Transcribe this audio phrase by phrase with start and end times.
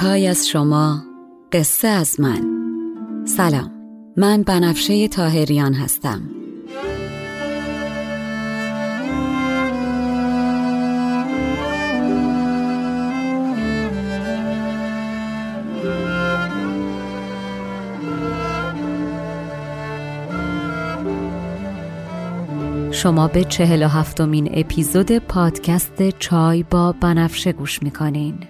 [0.00, 1.02] چای از شما
[1.52, 2.40] قصه از من.
[3.26, 3.70] سلام
[4.16, 6.20] من بنفشه تاهریان هستم.
[22.90, 28.49] شما به چهل و هفتمین اپیزود پادکست چای با بنفشه گوش می‌کنین.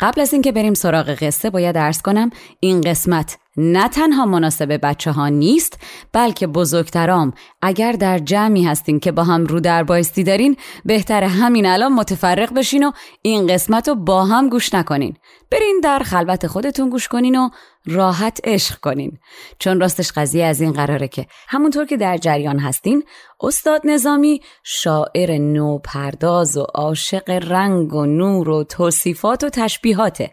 [0.00, 5.10] قبل از اینکه بریم سراغ قصه باید ارز کنم این قسمت نه تنها مناسب بچه
[5.10, 5.78] ها نیست
[6.12, 7.32] بلکه بزرگترام.
[7.62, 12.54] اگر در جمعی هستین که با هم رو در بایستی دارین بهتر همین الان متفرق
[12.54, 12.92] بشین و
[13.22, 15.16] این قسمت رو با هم گوش نکنین.
[15.50, 17.48] برین در خلوت خودتون گوش کنین و
[17.88, 19.18] راحت عشق کنین.
[19.58, 23.04] چون راستش قضیه از این قراره که همونطور که در جریان هستین
[23.40, 30.32] استاد نظامی شاعر نو پرداز و عاشق رنگ و نور و توصیفات و تشبیهاته.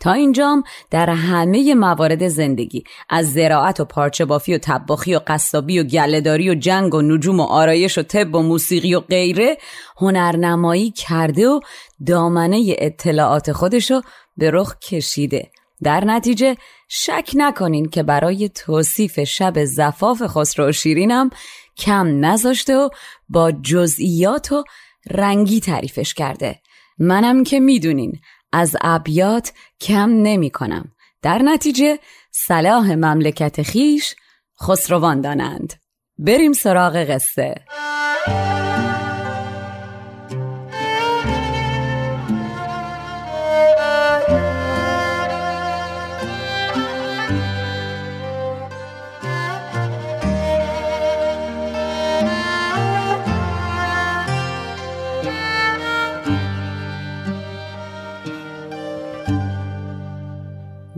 [0.00, 5.80] تا اینجام در همه موارد زندگی از زراعت و پارچه بافی و تباخی و قصابی
[5.80, 9.56] و گلهداری و جنگ و نجوم و آرایش و طب و موسیقی و غیره
[9.96, 11.60] هنرنمایی کرده و
[12.06, 14.00] دامنه اطلاعات خودشو
[14.36, 15.50] به رخ کشیده.
[15.82, 16.56] در نتیجه
[16.88, 21.30] شک نکنین که برای توصیف شب زفاف خسرو شیرینم
[21.76, 22.88] کم نذاشته و
[23.28, 24.64] با جزئیات و
[25.10, 26.60] رنگی تعریفش کرده.
[26.98, 28.20] منم که می‌دونین
[28.52, 30.92] از ابیات کم نمی کنم
[31.22, 31.98] در نتیجه
[32.30, 34.14] صلاح مملکت خیش
[34.62, 35.72] خسروان دانند.
[36.18, 37.54] بریم سراغ قصه.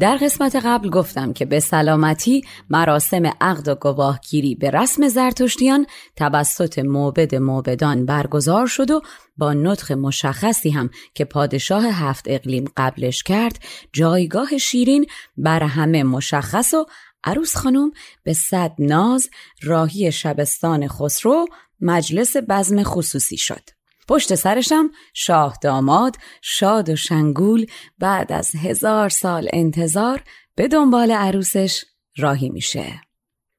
[0.00, 5.86] در قسمت قبل گفتم که به سلامتی مراسم عقد و گواهگیری به رسم زرتشتیان
[6.16, 9.00] توسط موبد موبدان برگزار شد و
[9.36, 13.58] با نطخ مشخصی هم که پادشاه هفت اقلیم قبلش کرد
[13.92, 15.06] جایگاه شیرین
[15.36, 16.86] بر همه مشخص و
[17.24, 17.90] عروس خانم
[18.24, 19.30] به صد ناز
[19.62, 21.46] راهی شبستان خسرو
[21.80, 23.77] مجلس بزم خصوصی شد.
[24.08, 27.66] پشت سرشم شاه داماد شاد و شنگول
[27.98, 30.22] بعد از هزار سال انتظار
[30.54, 31.84] به دنبال عروسش
[32.16, 33.00] راهی میشه.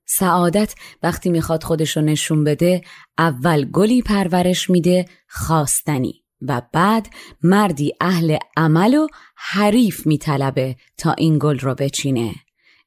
[0.06, 2.82] سعادت وقتی می‌خواد خودشو نشون بده
[3.18, 7.08] اول گلی پرورش میده خواستنی و بعد
[7.44, 12.36] مردی اهل عمل و حریف میطلبه تا این گل رو بچینه.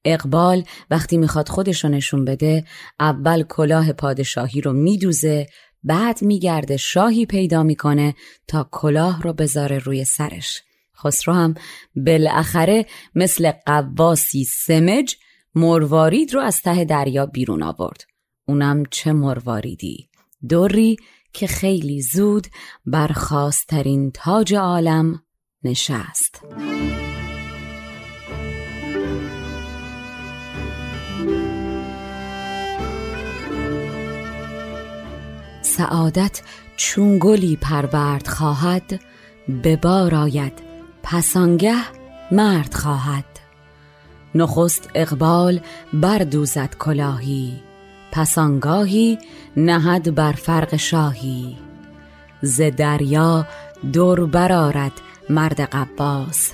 [0.04, 2.64] اقبال وقتی می‌خواد خودشو نشون بده
[3.00, 5.46] اول کلاه پادشاهی رو میدوزه
[5.84, 8.14] بعد میگرده شاهی پیدا می‌کنه
[8.46, 10.62] تا کلاه رو بذاره روی سرش.
[10.96, 11.54] خسرو هم
[11.96, 15.16] بالاخره مثل قواسی سمج
[15.54, 18.04] مروارید رو از ته دریا بیرون آورد.
[18.48, 20.08] اونم چه مرواریدی
[20.48, 20.96] دوری
[21.32, 22.46] که خیلی زود
[22.86, 25.22] بر خواسترین تاج عالم
[25.64, 26.42] نشست.
[35.76, 36.40] سعادت
[36.76, 39.00] چون گلی پرورد خواهد
[39.62, 40.52] به بار آید
[41.02, 41.76] پسانگه
[42.30, 43.24] مرد خواهد.
[44.34, 45.60] نخست اقبال
[45.92, 47.60] بردوزد کلاهی
[48.12, 49.18] پسانگاهی
[49.56, 51.56] نهد بر فرق شاهی.
[52.42, 53.46] ز دریا
[53.92, 54.92] دور برارد
[55.30, 56.52] مرد قباس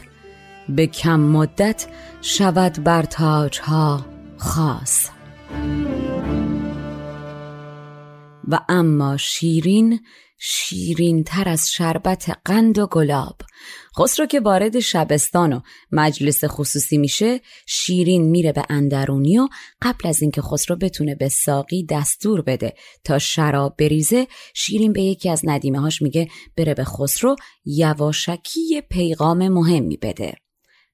[0.68, 1.86] به کم مدت
[2.20, 4.06] شود بر تاجها
[4.36, 5.10] خاص.
[8.48, 10.00] و اما شیرین
[10.40, 13.36] شیرین تر از شربت قند و گلاب
[13.98, 15.60] خسرو که وارد شبستان و
[15.92, 19.48] مجلس خصوصی میشه شیرین میره به اندرونی و
[19.82, 22.74] قبل از اینکه خسرو بتونه به ساقی دستور بده
[23.04, 29.48] تا شراب بریزه شیرین به یکی از ندیمه هاش میگه بره به خسرو یواشکی پیغام
[29.48, 30.34] مهمی بده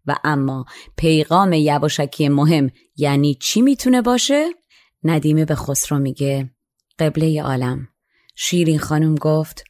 [0.06, 0.64] و اما
[0.96, 4.50] پیغام یواشکی مهم یعنی چی می‌تونه باشه؟
[5.04, 6.50] ندیمه به خسرو میگه
[6.98, 7.88] قبله عالم.
[8.36, 9.64] شیرین خانم گفت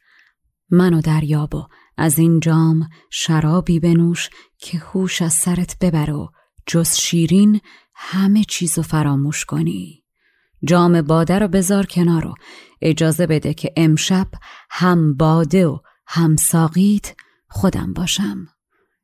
[0.69, 1.67] منو دریاب و
[1.97, 6.31] از این جام شرابی بنوش که هوش از سرت ببر و
[6.67, 7.61] جز شیرین
[7.95, 10.03] همه چیزو فراموش کنی.
[10.63, 12.33] جام باده رو بذار کنار و
[12.81, 14.27] اجازه بده که امشب
[14.69, 17.15] هم باده و هم ساقیت
[17.47, 18.47] خودم باشم.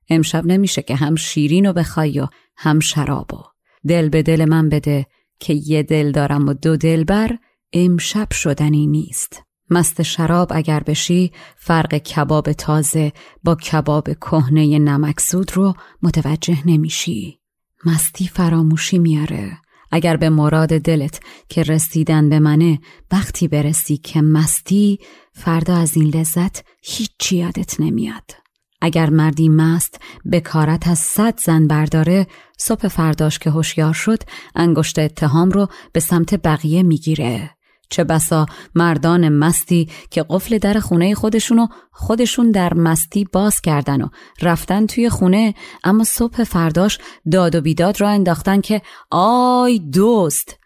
[0.10, 2.28] امشب نمیشه که هم شیرین رو بخوای و
[2.58, 3.44] هم شرابو
[3.88, 5.08] دل به دل من بده
[5.40, 7.38] که یه دل دارم و دو دل بر
[7.74, 9.44] امشب شدنی نیست.
[9.70, 13.12] مست شراب اگر بشی فرق کباب تازه
[13.44, 15.74] با کباب کهنه نمکسود رو
[16.04, 17.40] متوجه نمیشی.
[17.86, 19.58] مستی فراموشی میاره.
[19.92, 21.20] اگر به مراد دلت
[21.50, 22.80] که رسیدن به منه
[23.12, 25.00] وقتی برسی که مستی
[25.34, 28.32] فردا از این لذت هیچی یادت نمیاد.
[28.82, 32.28] اگر مردی مست به کارت از صد زن برداره
[32.58, 34.24] صبح فرداش که هوشیار شد
[34.56, 37.50] انگشت اتهام رو به سمت بقیه می‌گیره.
[37.92, 38.46] چه بسا
[38.76, 44.08] مردان مستی که قفل در خونه خودشونو خودشون در مستی باز کردن و
[44.42, 45.54] رفتن توی خونه
[45.84, 47.00] اما صبح فرداش
[47.32, 50.58] داد و بیداد را انداختن که آی دوست!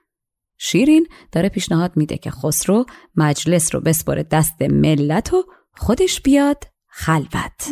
[0.57, 2.85] شیرین داره پیشنهاد میده که خسرو
[3.15, 5.43] مجلس رو بسپره دست ملت و
[5.77, 7.69] خودش بیاد خلوت.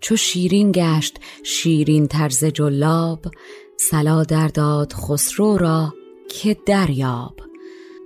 [0.00, 3.24] چو شیرین گشت شیرین طرز جلاب
[3.90, 5.94] سلا در داد خسرو را
[6.28, 7.40] که دریاب.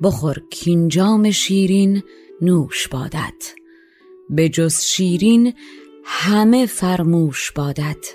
[0.02, 2.02] بخور کینجام شیرین
[2.43, 3.55] نوش بادت.
[4.31, 5.55] به جز شیرین
[6.05, 8.06] همه فرموش بادت.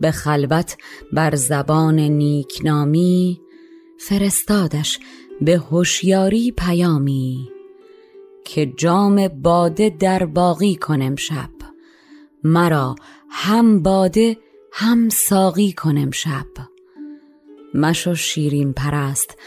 [0.00, 0.76] به خلوت
[1.12, 3.40] بر زبان نیکنامی
[3.98, 4.98] فرستادش
[5.40, 7.48] به هوشیاری پیامی.
[8.44, 11.50] که جام باده در باقی کنم شب
[12.44, 12.94] مرا
[13.30, 14.36] هم باده
[14.72, 16.71] هم ساقی کنم شب.
[17.74, 19.38] مشو شیرین پرست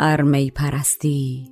[0.00, 1.50] ارمی پرستی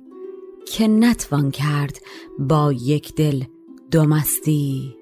[0.65, 2.01] که نتوان کرد
[2.39, 3.43] با یک دل
[3.91, 4.95] دو مستی.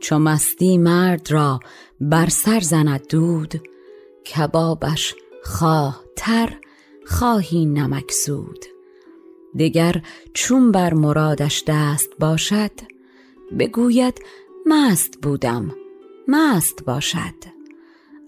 [0.00, 1.60] چو مستی مرد را
[2.00, 3.62] بر سر زند دود
[4.34, 6.56] کبابش خواه تر
[7.06, 8.64] خواهی نمکسود.
[9.58, 10.02] دگر
[10.34, 12.70] چون بر مرادش دست باشد
[13.58, 14.22] بگوید
[14.66, 15.74] مست بودم
[16.28, 17.59] مست باشد.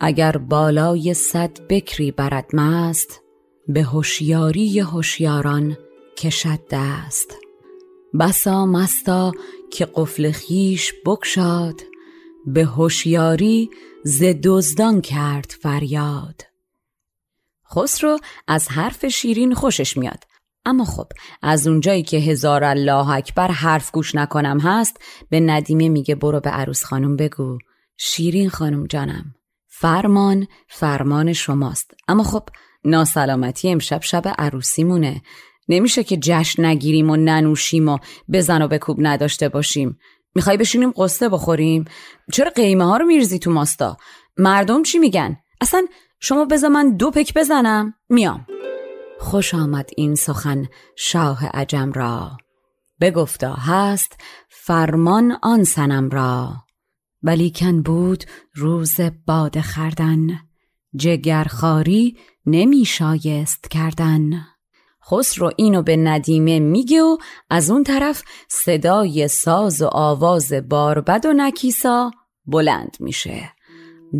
[0.04, 3.20] اگر بالای صد بکری برد مست
[3.68, 5.76] به هوشیاری هوشیاران
[6.18, 7.36] کشد دست.
[8.20, 9.32] بسا مستا
[9.72, 11.80] که قفل خیش بکشاد
[12.46, 13.70] به هوشیاری
[14.04, 16.42] ز دزدان کرد فریاد.
[17.74, 18.18] خسرو
[18.48, 20.24] از حرف شیرین خوشش میاد.
[20.64, 21.06] اما خب
[21.42, 26.50] از اونجایی که هزار الله اکبر حرف گوش نکنم هست به ندیمه میگه برو به
[26.50, 27.58] عروس خانم بگو.
[27.96, 29.34] شیرین خانم جانم.
[29.82, 31.90] فرمان فرمان شماست.
[32.08, 32.48] اما خب
[32.84, 35.22] ناسلامتی امشب شب عروسیمونه.
[35.68, 37.98] نمیشه که جشن نگیریم و ننوشیم و
[38.32, 39.98] بزن و بکوب نداشته باشیم.
[40.34, 41.84] می‌خوای بشینیم قصه بخوریم؟
[42.32, 43.96] چرا قیمه ها رو میرزی تو ماستا؟
[44.38, 45.86] مردم چی میگن؟ اصلا
[46.20, 47.94] شما بزن من دو پک بزنم.
[48.08, 48.46] میام.
[49.18, 52.30] خوش آمد این سخن شاه عجم را.
[53.00, 56.52] بگفتا هست فرمان آن سنم را.
[57.22, 58.24] ولیکن بود
[58.54, 60.26] روز باد خردن.
[60.96, 64.30] جگرخاری نمی شایست کردن.
[65.10, 67.16] خسرو اینو به ندیمه میگه و
[67.50, 72.10] از اون طرف صدای ساز و آواز باربد و نکیسا
[72.46, 73.52] بلند میشه.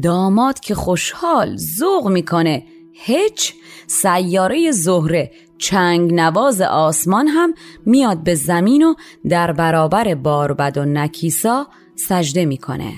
[0.03, 3.55] داماد که خوشحال زوغ می‌کنه هیچ
[3.87, 7.55] سیاره زهره چنگ نواز آسمان هم
[7.87, 8.95] میاد به زمین و
[9.29, 12.93] در برابر باربد و نکیسا سجده می‌کنه.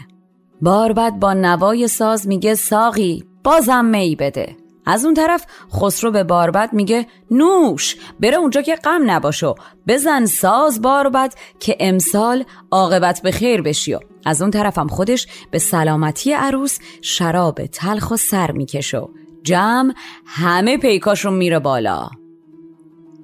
[0.63, 4.57] باربد با نوای ساز میگه ساقی بازم می بده.
[4.87, 9.55] از اون طرف خسرو به باربد میگه نوش بره اونجا که غم نباشو.
[9.89, 13.97] بزن ساز باربد که امسال عاقبت به خیر بشی.
[14.25, 19.11] از اون طرف هم خودش به سلامتی عروس شراب تلخ و سر میکشو
[19.43, 19.95] جمع
[20.27, 22.09] همه پیکاشون میره بالا.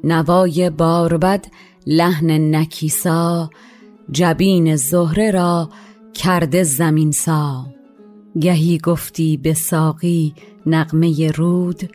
[0.04, 1.46] نوای باربد
[1.86, 3.50] لحن نکیسا
[4.12, 5.70] جبین زهره را
[6.14, 7.66] کرده زمین سا.
[8.40, 10.34] گهی گفتی به ساقی
[10.66, 11.90] نقمه رود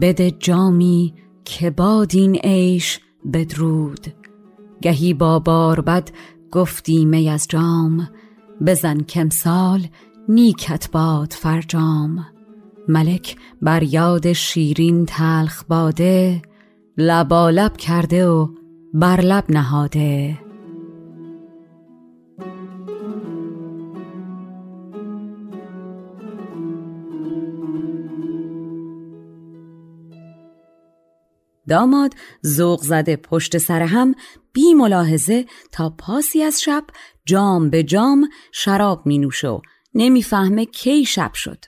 [0.00, 1.14] بده جامی
[1.44, 3.00] که باد این عیش
[3.32, 4.06] بدرود.
[4.82, 6.10] گهی با باربد
[6.50, 8.08] گفتی می از جام
[8.66, 9.86] بزن کمسال
[10.28, 12.26] نیکت باد فرجام.
[12.88, 16.42] ملک بر یاد شیرین تلخ باده
[16.98, 18.48] لبالب کرده و
[18.94, 20.38] بر لب نهاده.
[31.72, 34.14] داماد زوق زده پشت سر هم
[34.52, 36.84] بی ملاحظه تا پاسی از شب
[37.26, 39.60] جام به جام شراب می نوشه و
[39.94, 41.64] نمی‌فهمه کی شب شد.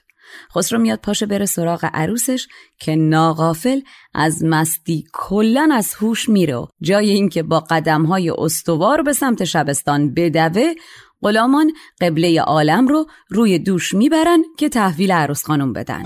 [0.55, 2.47] خسرو میاد پاشه بره سراغ عروسش
[2.79, 3.79] که ناغافل
[4.13, 10.13] از مستی کلا از هوش میره و جای اینکه با قدمهای استوار به سمت شبستان
[10.13, 10.73] بدوه
[11.21, 11.71] غلامان
[12.01, 16.03] قبله عالم رو روی دوش می‌برن که تحویل عروس خانم بدن.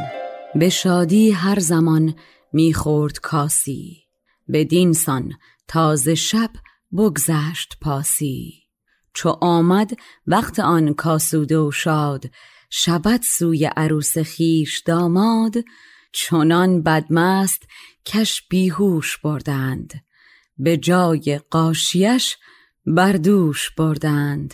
[0.56, 2.15] به شادی هر زمان
[2.53, 4.03] می‌خورد کاسی.
[4.48, 5.34] به سان
[5.68, 6.50] تازه شب
[6.98, 8.53] بگذشت پاسی.
[9.13, 9.91] چو آمد
[10.27, 12.25] وقت آن کاسوده و شاد
[12.70, 15.56] شبت سوی عروس خیش داماد.
[16.12, 17.63] چنان بدمست
[18.06, 19.94] کش بیهوش بردند
[20.58, 22.38] به جای قاشیش
[22.86, 24.53] بردوش بردند.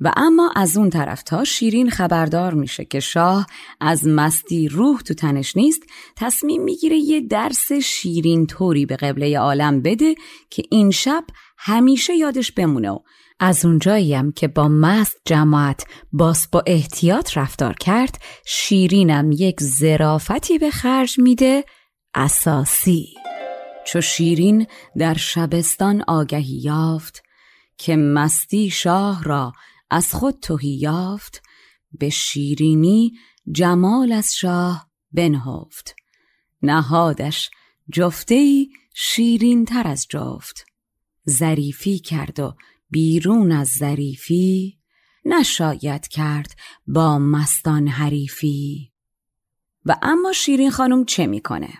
[0.00, 3.46] و اما از اون طرف تا شیرین خبردار میشه که شاه
[3.80, 5.82] از مستی روح تو تنش نیست
[6.16, 10.14] تصمیم می‌گیره یه درس شیرین طوری به قبله عالم بده
[10.50, 11.24] که این شب
[11.58, 12.98] همیشه یادش بمونه و
[13.40, 20.70] از اونجاییم که با مست جماعت باس با احتیاط رفتار کرد شیرینم یک زرافتی به
[20.70, 21.64] خرج میده
[22.14, 23.14] اساسی.
[23.86, 24.66] چو شیرین
[24.98, 27.22] در شبستان آگهی یافت
[27.78, 29.52] که مستی شاه را
[29.90, 31.42] از خود توهی یافت
[31.92, 33.12] به شیرینی
[33.52, 35.94] جمال از شاه بنهفت.
[36.62, 37.50] نهادش
[37.92, 40.64] جفته شیرین تر از جفت.
[41.30, 42.54] ظریفی کرد و
[42.90, 44.78] بیرون از ظریفی
[45.24, 46.56] نشاید کرد
[46.86, 48.92] با مستان حریفی.
[49.86, 51.72] و اما شیرین خانم چه می‌کنه؟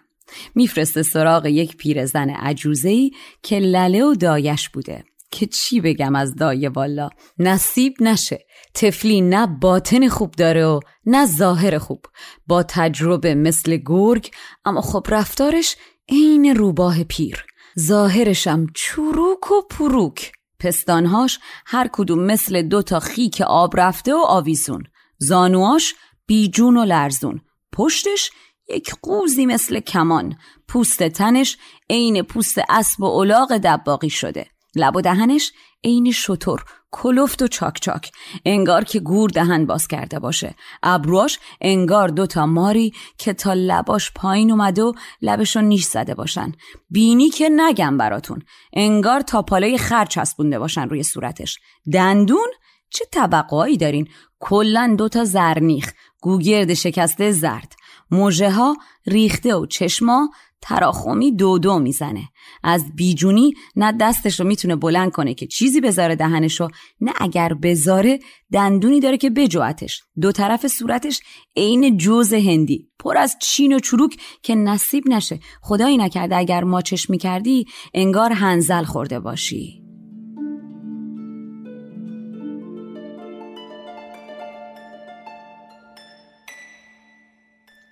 [0.55, 3.12] میفرسته سراغ یک پیرزن عجوزهی
[3.43, 5.05] که لله و دایش بوده.
[5.31, 7.11] که چی بگم از دایه والا.
[7.39, 8.47] نصیب نشه.
[8.75, 12.07] تفلی نه باطن خوب داره و نه ظاهر خوب.
[12.47, 14.31] با تجربه مثل گرگ
[14.65, 15.77] اما خب رفتارش
[16.09, 17.45] عین روباه پیر.
[17.79, 20.33] ظاهرشم چروک و پروک.
[20.59, 24.83] پستانهاش هر کدوم مثل دو تا خیک آب رفته و آویزون.
[25.19, 25.95] زانواش
[26.27, 27.41] بیجون و لرزون.
[27.73, 28.31] پشتش
[28.69, 30.37] یک قوزی مثل کمان.
[30.69, 31.57] پوست تنش
[31.91, 34.47] عین پوست اسب و الاغ دباقی شده.
[34.75, 35.53] لب و دهنش
[35.85, 38.12] عین شطور کلفت و چاک چاک.
[38.45, 40.55] انگار که گور دهن باز کرده باشه.
[40.83, 46.53] ابروش انگار دوتا ماری که تا لباش پایین اومده و لبشو نیش زده باشن.
[46.91, 48.43] بینی که نگم براتون.
[48.73, 51.59] انگار تا پالای خر چسبونده باشن روی صورتش.
[51.93, 52.49] دندون؟
[52.91, 54.09] چه طبقایی دارین؟
[54.41, 55.93] کلا دوتا زرنیخ.
[56.23, 57.73] گوگرد شکسته زرد.
[58.11, 60.31] موجه ها ریخته و چشما
[60.62, 62.29] تراخمی دو دو می‌زنه.
[62.62, 66.69] از بیجونی نه دستش رو می‌تونه بلند کنه که چیزی بذاره دهنشو
[67.00, 68.19] نه اگر بذاره
[68.52, 70.02] دندونی داره که بجوعتش.
[70.21, 71.21] دو طرف صورتش
[71.57, 72.88] عین جوز هندی.
[72.99, 75.40] پر از چین و چروک که نصیب نشه.
[75.62, 79.83] خدایی نکرده اگر ماچش می‌کردی انگار هنزل خورده باشی.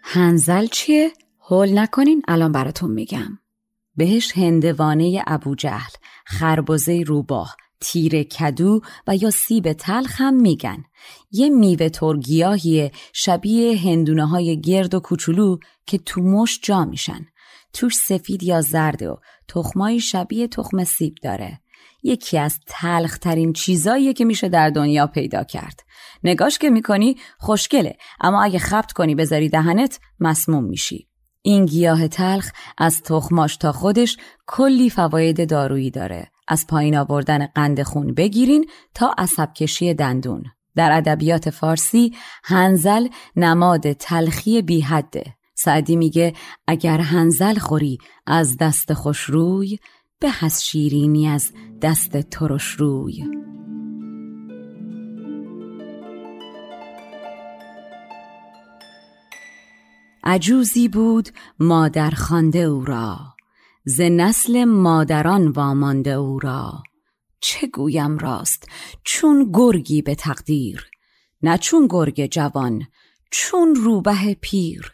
[0.02, 1.12] هنزل چیه؟
[1.50, 3.38] هول نکنین الان براتون میگم.
[3.96, 5.90] بهش هندوانه ابو جهل
[6.26, 10.84] خربزه روباه تیر کدو و یا سیب تلخ هم میگن.
[11.30, 17.26] یه میوه ترگیاهی شبیه هندونه های گرد و کوچولو که تو مش جا میشن.
[17.72, 21.60] توش سفید یا زرد و تخمای شبیه تخم سیب داره.
[22.02, 25.80] یکی از تلخترین چیزاییه که میشه در دنیا پیدا کرد.
[26.24, 31.07] نگاش که می‌کنی خوشگله اما اگه خبت کنی بذاری دهنت مسموم میشی.
[31.48, 36.30] این گیاه تلخ از تخماش تا خودش کلی فواید دارویی داره.
[36.48, 40.44] از پایین آوردن قند خون بگیرین تا عصب کشی دندون.
[40.76, 42.14] در ادبیات فارسی
[42.44, 45.24] هنزل نماد تلخی بی حده
[45.54, 46.32] سعدی میگه
[46.66, 49.78] اگر هنزل خوری از دست خوش روی
[50.20, 51.52] به از شیرینی از
[51.82, 53.47] دست ترش روی.
[60.30, 63.18] عجوزی بود مادر خانده او را.
[63.84, 66.82] ز نسل مادران وامانده او را.
[67.40, 68.68] چه گویم راست
[69.04, 70.90] چون گرگی به تقدیر.
[71.42, 72.86] نه چون گرگ جوان
[73.30, 74.92] چون روبه پیر.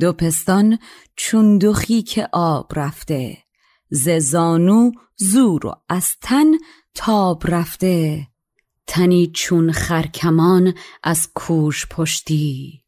[0.00, 0.78] دو پستان
[1.16, 3.38] چون دخی که آب رفته.
[3.90, 6.46] ز زانو زور و از تن
[6.94, 8.26] تاب رفته.
[8.86, 12.85] تنی چون خرکمان از کوش پشتی.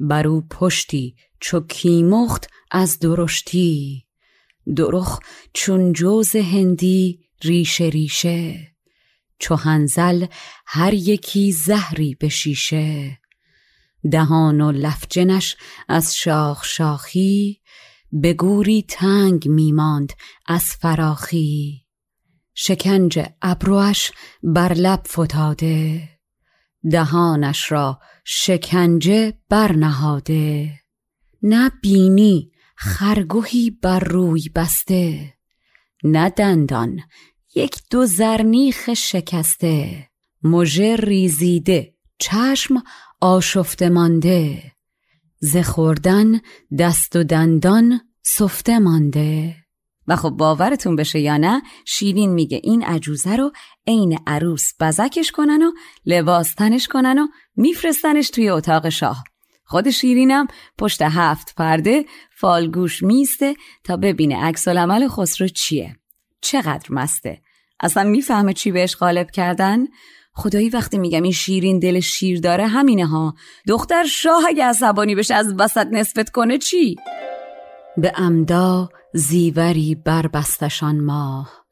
[0.00, 4.04] برو پشتی چو کیمخت از درشتی.
[4.76, 5.20] درخ
[5.52, 8.74] چون جوز هندی ریشه ریشه
[9.38, 10.26] چو هنزل
[10.66, 13.18] هر یکی زهری به شیشه.
[14.12, 15.56] دهان و لفجنش
[15.88, 17.60] از شاخ شاخی
[18.12, 20.12] به گوری تنگ میماند
[20.46, 21.84] از فراخی.
[22.54, 26.13] شکنج ابروش بر لب فتاده.
[26.90, 30.70] دهانش را شکنجه برنهاده.
[31.42, 35.34] نه بینی خرگوهی بر روی بسته.
[36.04, 37.00] نه دندان
[37.54, 40.08] یک دو زرنیخ شکسته.
[40.42, 42.82] مژه ریزیده چشم
[43.20, 44.72] آشفته مانده.
[45.40, 46.40] ز خوردن
[46.78, 49.63] دست و دندان سفته مانده.
[50.08, 53.52] و خب باورتون بشه یا نه شیرین میگه این عجوزه رو
[53.86, 55.70] عین عروس بزکش کنن و
[56.06, 59.24] لباس تنش کنن و میفرستنش توی اتاق شاه.
[59.64, 60.46] خود شیرینم
[60.78, 62.04] پشت هفت پرده
[62.36, 65.96] فالگوش میسته تا ببینه عکس العمل خسرو چیه.
[66.40, 67.42] چقدر مسته.
[67.80, 69.86] اصلا می‌فهمه چی بهش غالب کردن؟
[70.32, 73.34] خدایی وقتی میگم این شیرین دل شیر داره همینه ها.
[73.68, 76.96] دختر شاه اگه عصبانی بشه از وسط نصفت کنه چی؟
[77.96, 81.64] به امدا زیوری بربستشان ماه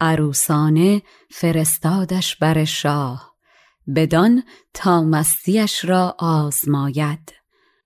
[0.00, 3.34] عروسانه فرستادش بر شاه
[3.96, 4.42] بدان
[4.74, 7.32] تا مستیش را آزماید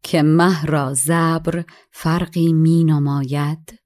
[0.02, 3.78] که مه را زبر فرقی می نماید.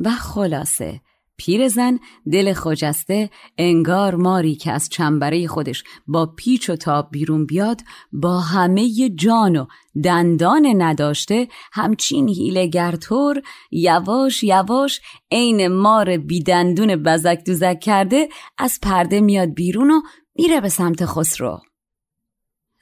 [0.00, 1.00] و خلاصه
[1.38, 1.98] پیرزن
[2.32, 7.80] دل خجسته انگار ماری که از چنبره خودش با پیچ و تاب بیرون بیاد
[8.12, 9.66] با همه جان و
[10.04, 19.20] دندان نداشته همچین هیله گرتور یواش یواش عین مار بیدندون بزک دوزک کرده از پرده
[19.20, 20.00] میاد بیرون و
[20.34, 21.60] میره به سمت خسرو.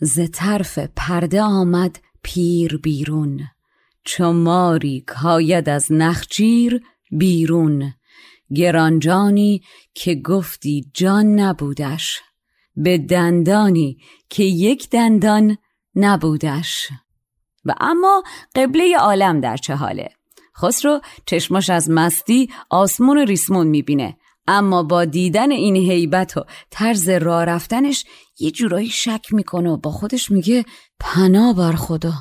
[0.01, 3.41] ز طرف پرده آمد پیر بیرون.
[4.05, 7.93] چو ماری کاید از نخجیر بیرون.
[8.55, 9.63] گرانجانی
[9.95, 12.21] که گفتی جان نبودش
[12.77, 13.99] به دندانی
[14.31, 15.59] که یک دندان
[15.95, 16.89] نبودش.
[17.65, 18.23] و اما
[18.55, 20.09] قبله عالم در چه حاله؟
[20.63, 24.17] خسرو چشماش از مستی آسمون و ریسمون می‌بینه
[24.49, 28.05] اما با دیدن این هیبت و طرز راه رفتنش
[28.39, 30.65] یه جورایی شک می‌کنه و با خودش میگه
[31.01, 32.13] پنا بر خدا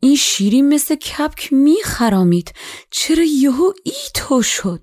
[0.00, 2.54] این شیرین مثل کپک میخرامید
[2.90, 4.82] چرا یهو ای تو شد؟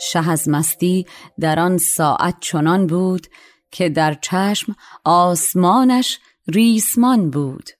[0.00, 1.06] شه از مستی
[1.40, 3.26] در آن ساعت چنان بود
[3.70, 7.70] که در چشم آسمانش ریسمان بود.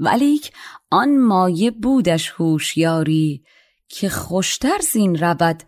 [0.00, 0.52] ولیک
[0.90, 3.44] آن مایه بودش هوشیاری
[3.88, 5.62] که خوشتر زین رود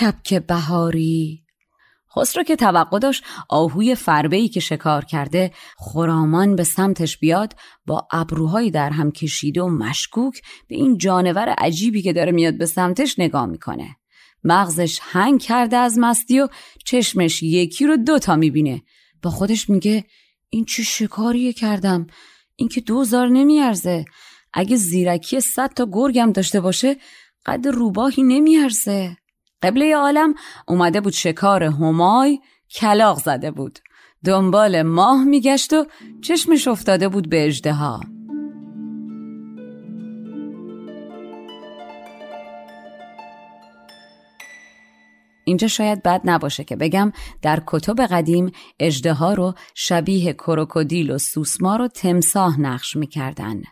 [0.00, 1.42] کپک بهاری.
[2.16, 7.54] خسرو که توقع داشت آهوی فربهی که شکار کرده خرامان به سمتش بیاد
[7.86, 12.66] با ابروهایی در هم کشیده و مشکوک به این جانور عجیبی که داره میاد به
[12.66, 13.96] سمتش نگاه می‌کنه.
[14.44, 16.48] مغزش هنگ کرده از مستی و
[16.84, 18.82] چشمش یکی رو دوتا می‌بینه.
[19.22, 20.04] با خودش میگه
[20.50, 22.06] این چه شکاریه کردم.
[22.56, 24.04] این که دوزار نمیارزه.
[24.52, 26.96] اگه زیرکی صد تا گرگم داشته باشه
[27.46, 29.16] قد روباهی نمیارزه.
[29.62, 30.34] قبله عالم
[30.68, 32.38] اومده بود شکار همای
[32.74, 33.78] کلاق زده بود.
[34.24, 35.86] دنبال ماه میگشت و
[36.22, 38.11] چشمش افتاده بود به اجده.
[45.44, 51.82] اینجا شاید بد نباشه که بگم در کتب قدیم اجده رو شبیه کروکودیل و سوسمار
[51.82, 53.62] و تمساه نقش می‌کردن.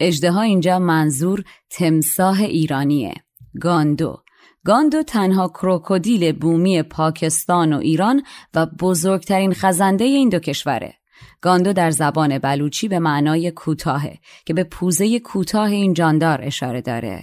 [0.00, 3.14] اجده اینجا منظور تمساه ایرانیه.
[3.60, 4.22] گاندو.
[4.64, 8.22] گاندو تنها کروکودیل بومی پاکستان و ایران
[8.54, 10.94] و بزرگترین خزنده این دو کشوره.
[11.40, 17.22] گاندو در زبان بلوچی به معنای کوتاهه که به پوزه کوتاه این جاندار اشاره داره.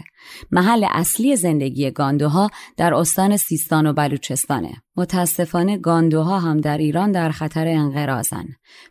[0.52, 4.74] محل اصلی زندگی گاندوها در استان سیستان و بلوچستانه.
[4.96, 8.46] متاسفانه گاندوها هم در ایران در خطر انقراضن.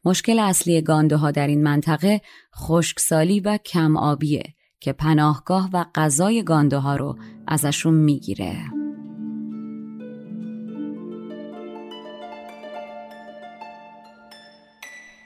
[0.04, 2.20] مشکل اصلی گاندوها در این منطقه
[2.56, 4.42] خشکسالی و کم آبیه
[4.80, 8.81] که پناهگاه و غذای گاندوها رو ازشون می‌گیره.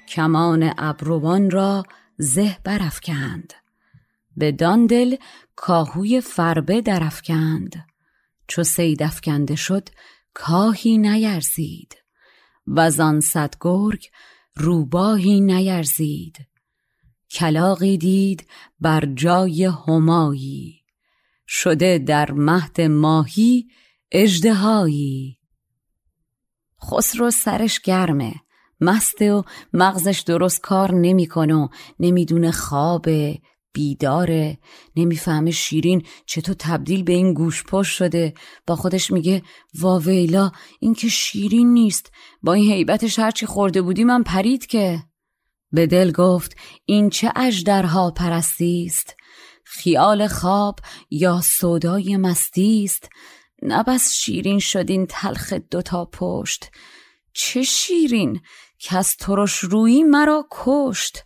[0.08, 1.82] کمان ابروان را
[2.18, 3.52] زه برافکند.
[4.36, 5.16] به داندل
[5.56, 7.84] کاهوی فربه درفکند
[8.48, 9.88] چو سید افکنده شد
[10.34, 11.96] کاهی نیرزید.
[12.66, 14.06] و زان صد گرگ
[14.56, 16.36] روباهی نیرزید.
[17.30, 18.48] کلاقی دید
[18.80, 20.82] بر جای همایی.
[21.48, 23.68] شده در مهد ماهی
[24.12, 25.38] اجدهایی
[26.82, 28.34] خسرو سرش گرمه.
[28.80, 31.68] مسته و مغزش درست کار نمی‌کنه و
[32.00, 33.38] نمی‌دونه خوابه
[33.72, 34.58] بیداره
[34.96, 38.34] نمی‌فهمه شیرین چطور تبدیل به این گوش پشت شده.
[38.66, 39.42] با خودش میگه
[39.78, 42.12] واویلا این که شیرین نیست.
[42.42, 45.02] با این حیبتش هرچی خورده بودی من پرید که.
[45.72, 49.16] به دل گفت این چه اجدرها پرستی است؟
[49.64, 50.78] خیال خواب
[51.10, 53.08] یا سودای مستی است؟
[53.62, 56.70] نبس شیرین شدین تلخ دوتا پشت.
[57.32, 58.40] چه شیرین؟
[58.78, 61.24] که از ترش روی مرا کشت.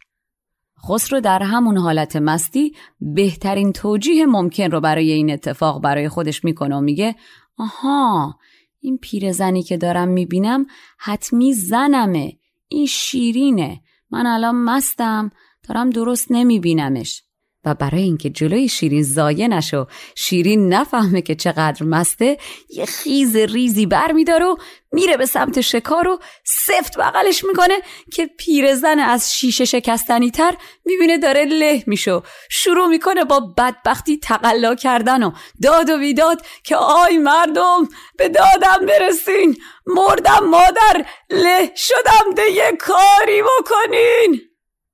[0.89, 6.77] خسرو در همون حالت مستی بهترین توجیه ممکن رو برای این اتفاق برای خودش می‌کنه
[6.77, 7.17] و میگه
[7.59, 8.39] آها
[8.81, 10.67] این پیرزنی که دارم می‌بینم
[10.99, 13.81] حتمی زنمه این شیرینه.
[14.11, 15.31] من الان مستم
[15.69, 17.23] دارم درست نمیبینمش.
[17.65, 23.87] و برای اینکه جلوی شیرین زایه نشو شیرین نفهمه که چقدر مسته یه خیز ریزی
[23.87, 24.57] بر میداره و
[24.93, 27.75] میره به سمت شکار و سفت بغلش می‌کنه
[28.13, 34.75] که پیرزن از شیشه شکستنی تر می‌بینه داره له میشو شروع می‌کنه با بدبختی تقلا
[34.75, 42.35] کردن و داد و بیداد که آی مردم به دادم برسین مردم مادر له شدم
[42.37, 44.41] ده یه کاری بکنین.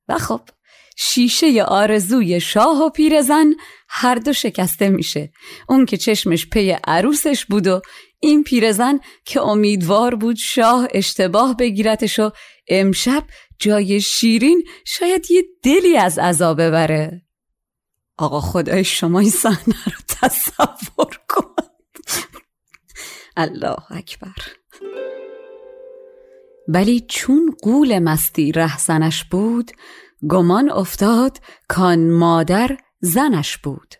[0.08, 0.40] و خب
[0.96, 3.52] شیشه آرزوی شاه و پیرزن
[3.88, 5.32] هر دو شکسته میشه.
[5.68, 7.80] اون که چشمش پی عروسش بود و
[8.20, 12.30] این پیرزن که امیدوار بود شاه اشتباه بگیرتش و
[12.68, 13.24] امشب
[13.58, 17.22] جای شیرین شاید یه دلی از عذاب ببره.
[18.18, 21.54] آقا خدای شما این صحنه رو تصور کن.
[23.36, 24.42] الله اکبر.
[26.68, 29.70] ولی چون قول مستی رهزنش بود
[30.30, 33.94] گمان افتاد کان مادر زنش بود.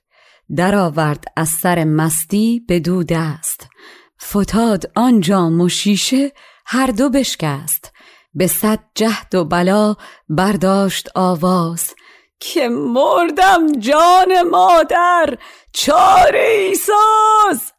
[0.56, 3.68] درآورد از سر مستی به دود است
[4.22, 6.32] فتاد آنجا مشیشه
[6.66, 7.92] هر دو بشکست.
[8.34, 9.96] به صد جهد و بلا
[10.28, 11.94] برداشت آواز.
[12.40, 15.38] که مردم جان مادر
[15.72, 17.72] چاره ای ساز!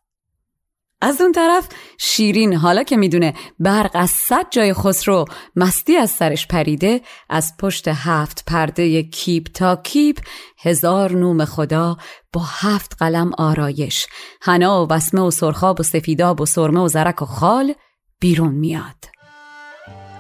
[1.02, 6.48] از اون طرف شیرین حالا که می‌دونه برق از صد جای خسرو مستی از سرش
[6.48, 10.20] پریده از پشت هفت پرده کیپ تا کیپ
[10.60, 11.98] هزار نوم خدا
[12.34, 14.08] با هفت قلم آرایش.
[14.42, 17.74] حنا و وسمه و سرخاب و سفیداب و سرمه و زرک و خال
[18.20, 19.06] بیرون میاد.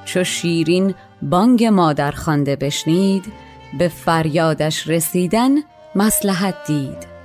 [0.06, 3.34] چو شیرین بانگ مادر خانده بشنید
[3.80, 5.52] به فریادش رسیدن
[5.96, 7.17] مسلحت دید.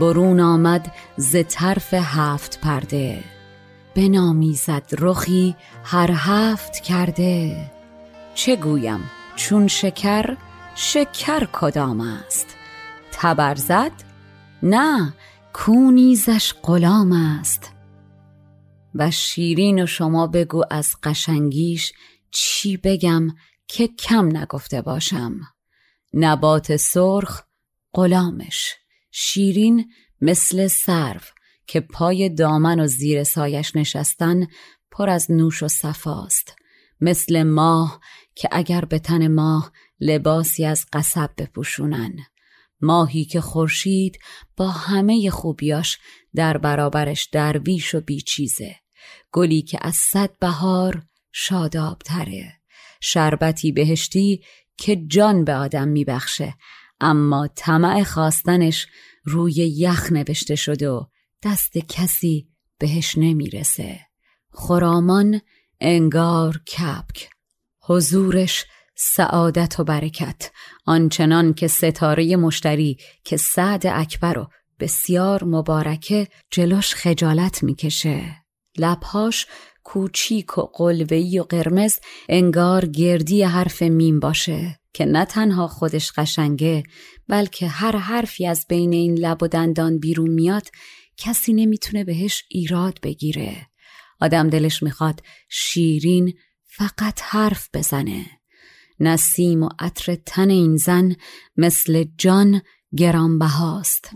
[0.00, 3.24] برون آمد ز طرف هفت پرده.
[3.96, 7.70] بنامیزد رخی هر هفت کرده.
[8.34, 10.36] چه گویم چون شکر
[10.74, 12.46] شکر کدام است؟
[13.12, 13.92] تبرزد
[14.62, 15.14] نه
[15.52, 17.72] کونیزش غلام است.
[18.94, 21.92] و شیرین و شما بگو از قشنگیش
[22.30, 23.28] چی بگم
[23.68, 25.40] که کم نگفته باشم.
[26.14, 27.42] نبات سرخ
[27.94, 28.74] غلامش.
[29.20, 31.20] شیرین مثل سرو
[31.66, 34.46] که پای دامن و زیر سایش نشستن
[34.90, 36.56] پر از نوش و صفاست
[37.00, 38.00] مثل ماه
[38.34, 42.16] که اگر به تن ماه لباسی از قصب بپوشونن.
[42.80, 44.18] ماهی که خورشید
[44.56, 45.98] با همه خوبیاش
[46.34, 48.76] در برابرش درویش و بیچیزه.
[49.32, 51.02] گلی که از صد بهار
[51.32, 52.52] شاداب تره
[53.00, 54.42] شربتی بهشتی
[54.76, 56.54] که جان به آدم میبخشه
[57.00, 58.86] اما طمع خواستنش
[59.28, 61.04] روی یخ نوشته شده و
[61.42, 64.00] دست کسی بهش نمی‌رسه.
[64.52, 65.40] خرامان
[65.80, 67.28] انگار کپک
[67.80, 68.64] حضورش
[68.96, 70.50] سعادت و برکت.
[70.84, 74.48] آنچنان که ستاره مشتری که سعد اکبر و
[74.80, 78.36] بسیار مبارکه جلوش خجالت می‌کشه.
[78.78, 79.46] لبهاش
[79.88, 81.98] کوچیک و قلوهی و قرمز
[82.28, 86.82] انگار گردی حرف میم باشه که نه تنها خودش قشنگه
[87.28, 90.68] بلکه هر حرفی از بین این لب و دندان بیرون میاد
[91.16, 93.66] کسی نمی‌تونه بهش ایراد بگیره.
[94.20, 96.32] آدم دلش می‌خواد شیرین
[96.76, 98.26] فقط حرف بزنه.
[99.00, 101.16] نسیم و عطر تن این زن
[101.56, 102.62] مثل جان
[102.96, 104.10] گرانبهاست.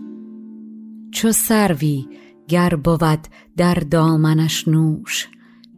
[1.14, 2.06] چو سروی
[2.48, 5.28] گر بود در دامنش نوش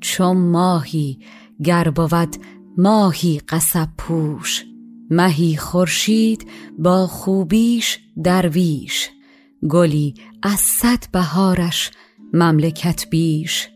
[0.05, 1.19] چو ماهی
[1.65, 2.37] گر بود
[2.79, 4.65] ماهی قصب پوش.
[5.11, 9.11] مهی خورشید با خوبیش درویش.
[9.71, 11.91] گلی از صد بهارش
[12.33, 13.69] مملکت بیش.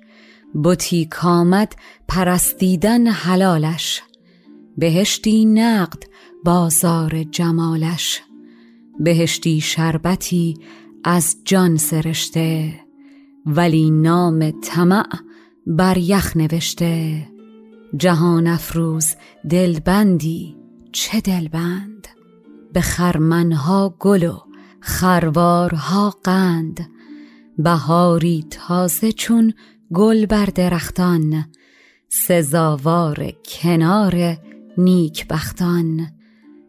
[0.64, 1.76] بتی کامد
[2.08, 4.02] پرستیدن حلالش.
[4.76, 6.02] بهشتی نقد
[6.44, 8.20] بازار جمالش.
[9.00, 10.54] بهشتی شربتی
[11.04, 12.80] از جان سرشته.
[13.46, 15.27] ولی نام طمع
[15.70, 17.26] بر یخ نوشته
[17.96, 19.14] جهان افروز
[19.50, 20.56] دلبندی
[20.92, 22.08] چه دلبند؟
[22.72, 24.38] به خرمنها گل و
[24.80, 26.90] خروارها قند
[27.58, 29.54] بهاری تازه چون
[29.94, 31.44] گل بر درختان
[32.08, 34.36] سزاوار کنار
[34.78, 36.06] نیک بختان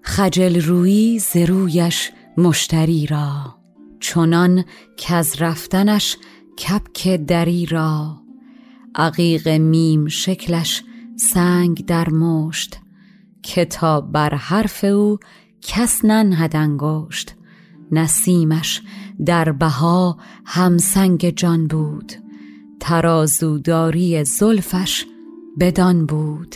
[0.01, 3.55] خجل روی زرویش مشتری را
[3.99, 4.65] چنان
[4.97, 6.17] که از رفتنش
[6.57, 8.18] کپک دری را.
[8.95, 10.83] عقیق میم شکلش
[11.15, 12.79] سنگ در مشت
[13.43, 15.17] کتاب بر حرف او
[15.61, 17.35] کس ننهد انگشت.
[17.91, 18.81] نسیمش
[19.25, 22.13] در بها همسنگ جان بود
[22.79, 25.05] ترازوداری زلفش
[25.59, 26.55] بدان بود.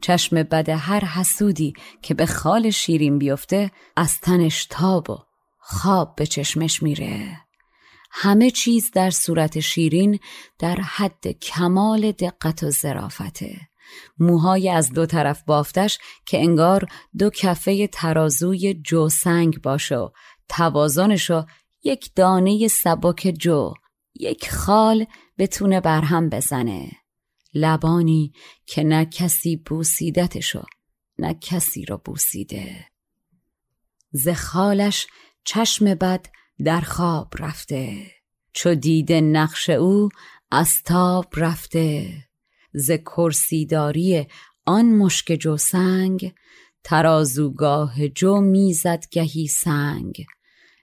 [0.00, 5.18] چشم بد هر حسودی که به خال شیرین بیفته از تنش تاب و
[5.58, 7.47] خواب به چشمش میره.
[8.10, 10.18] همه چیز در صورت شیرین
[10.58, 13.60] در حد کمال دقت و ظرافته.
[14.18, 20.08] موهای از دو طرف بافتش که انگار دو کفه ترازوی جو سنگ باشه و
[20.48, 21.46] توازنشو
[21.84, 23.72] یک دانه سبک جو
[24.14, 25.06] یک خال
[25.38, 26.90] بتونه برهم بزنه.
[27.54, 28.32] لبانی
[28.66, 30.62] که نه کسی بوسیدتشو
[31.18, 32.86] نه کسی را بوسیده.
[34.12, 35.06] ز خالش
[35.44, 36.26] چشم بد
[36.64, 38.06] در خواب رفته.
[38.52, 40.08] چو دیده نقش او
[40.50, 42.14] از تاب رفته.
[42.72, 44.26] ز کرسیداری
[44.66, 46.34] آن مشک جو سنگ
[46.84, 50.26] ترازوگاه جو می‌زد گهی سنگ.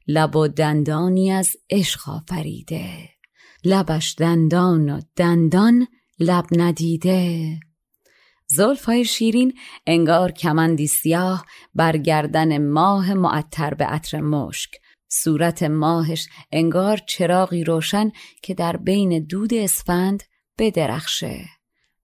[0.08, 3.10] لب و دندانی از عشق آفریده.
[3.64, 5.88] لبش دندان و دندان
[6.20, 7.60] لب ندیده.
[8.48, 9.54] زلفای شیرین
[9.88, 14.72] انگار کمندی سیاه بر گردن ماه معطر به عطر مشک.
[15.24, 20.24] صورت ماهش انگار چراغی روشن که در بین دود اسفند
[20.58, 21.46] بدرخشه.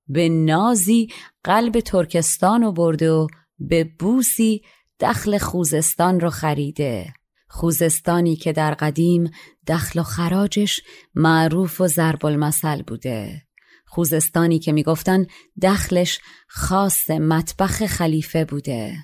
[0.07, 1.07] به نازی
[1.43, 3.27] قلب ترکستان رو برده و
[3.59, 4.61] به بوسی
[4.99, 7.13] دخل خوزستان رو خریده.
[7.47, 9.31] خوزستانی که در قدیم
[9.67, 10.81] دخل و خراجش
[11.15, 13.41] معروف و ضرب المثل بوده.
[13.85, 15.25] خوزستانی که می‌گفتن
[15.61, 18.97] دخلش خاص مطبخ خلیفه بوده.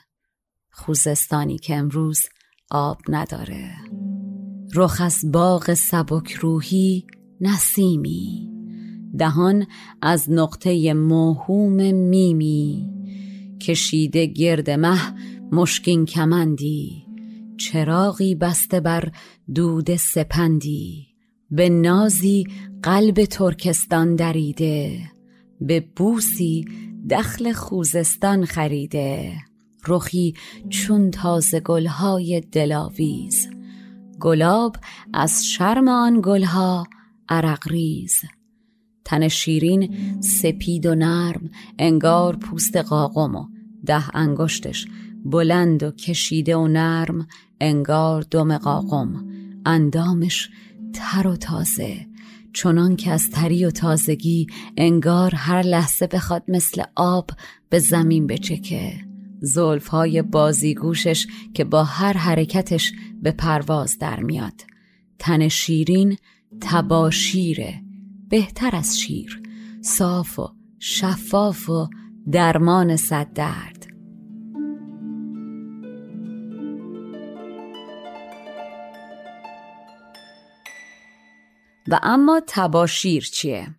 [0.72, 2.22] خوزستانی که امروز
[2.72, 3.70] آب نداره.
[4.76, 7.06] رخ از باغ سبک روحی
[7.42, 8.52] نسیمی.
[9.18, 9.66] دهان
[10.02, 12.90] از نقطه موهوم میمی.
[13.62, 15.00] کشیده گرد مه
[15.52, 17.06] مشکین کمندی.
[17.58, 19.12] چراغی بسته بر
[19.56, 21.08] دود سپندی.
[21.52, 22.44] به نازی
[22.84, 25.00] قلب ترکستان دریده.
[25.62, 26.66] به بوسی
[27.10, 29.34] دخل خوزستان خریده.
[29.88, 30.34] رخی
[30.70, 33.48] چون تازه گلهای دلاویز.
[34.20, 34.76] گلاب
[35.14, 36.88] از شرم آن گلها
[37.30, 38.22] عرق ریز.
[39.06, 43.46] تن شیرین سپید و نرم انگار پوست قاقم و
[43.86, 44.88] ده انگشتش
[45.26, 47.28] بلند و کشیده و نرم
[47.62, 49.28] انگار دم قاقم.
[49.66, 50.50] اندامش
[50.94, 52.08] تر و تازه
[52.54, 54.48] چنان که از تری و تازگی
[54.78, 57.32] انگار هر لحظه بخواد مثل آب
[57.70, 59.07] به زمین بچکه.
[59.42, 64.62] زلف های بازیگوشش که با هر حرکتش به پرواز در میاد
[65.20, 66.18] تن شیرین
[66.62, 67.82] تباشیره
[68.30, 69.42] بهتر از شیر
[69.82, 71.90] صاف و شفاف و
[72.32, 73.88] درمان صد درد
[81.88, 83.77] و اما تباشیر چیه؟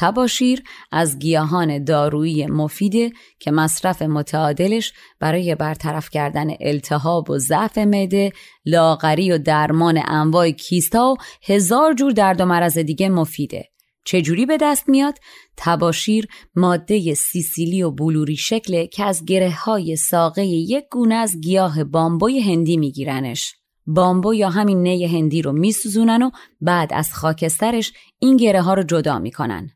[0.00, 8.32] تباشیر از گیاهان دارویی مفیده که مصرف متعادلش برای برطرف کردن التهاب و ضعف معده،
[8.66, 13.64] لاغری و درمان انواع کیستا و هزار جور درد و مرض دیگه مفیده.
[14.04, 15.18] چجوری به دست میاد؟
[15.56, 21.84] تباشیر ماده سیسیلی و بلوری شکله که از گره های ساقه یک گونه از گیاه
[21.84, 23.54] بامبوی هندی میگیرنش.
[23.86, 28.82] بامبو یا همین نی هندی رو میسوزونن و بعد از خاکسترش این گره ها رو
[28.82, 29.70] جدا می‌کنن.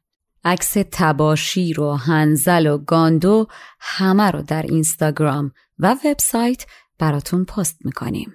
[0.44, 3.46] عکس تباشیر و هنزل و گاندو
[3.80, 6.66] همه رو در اینستاگرام و وبسایت
[6.98, 8.35] براتون پست می‌کنیم.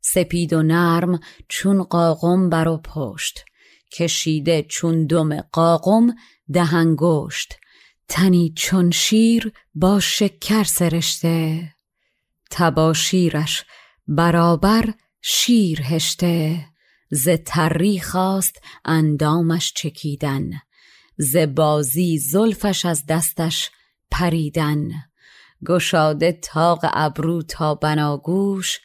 [0.00, 3.44] سپید و نرم چون قاقم بر و پشت
[3.92, 6.14] کشیده چون دم قاقم
[6.52, 7.54] دهنگشت
[8.08, 11.68] تنی چون شیر با شکر سرشته
[12.50, 13.64] تباشیرش
[14.08, 16.64] برابر شیر هشته
[17.10, 20.50] ز تری خواست اندامش چکیدن
[21.18, 23.70] ز بازی زلفش از دستش
[24.10, 24.88] پریدن.
[25.66, 28.80] گشاده تاق ابرو تا بناگوش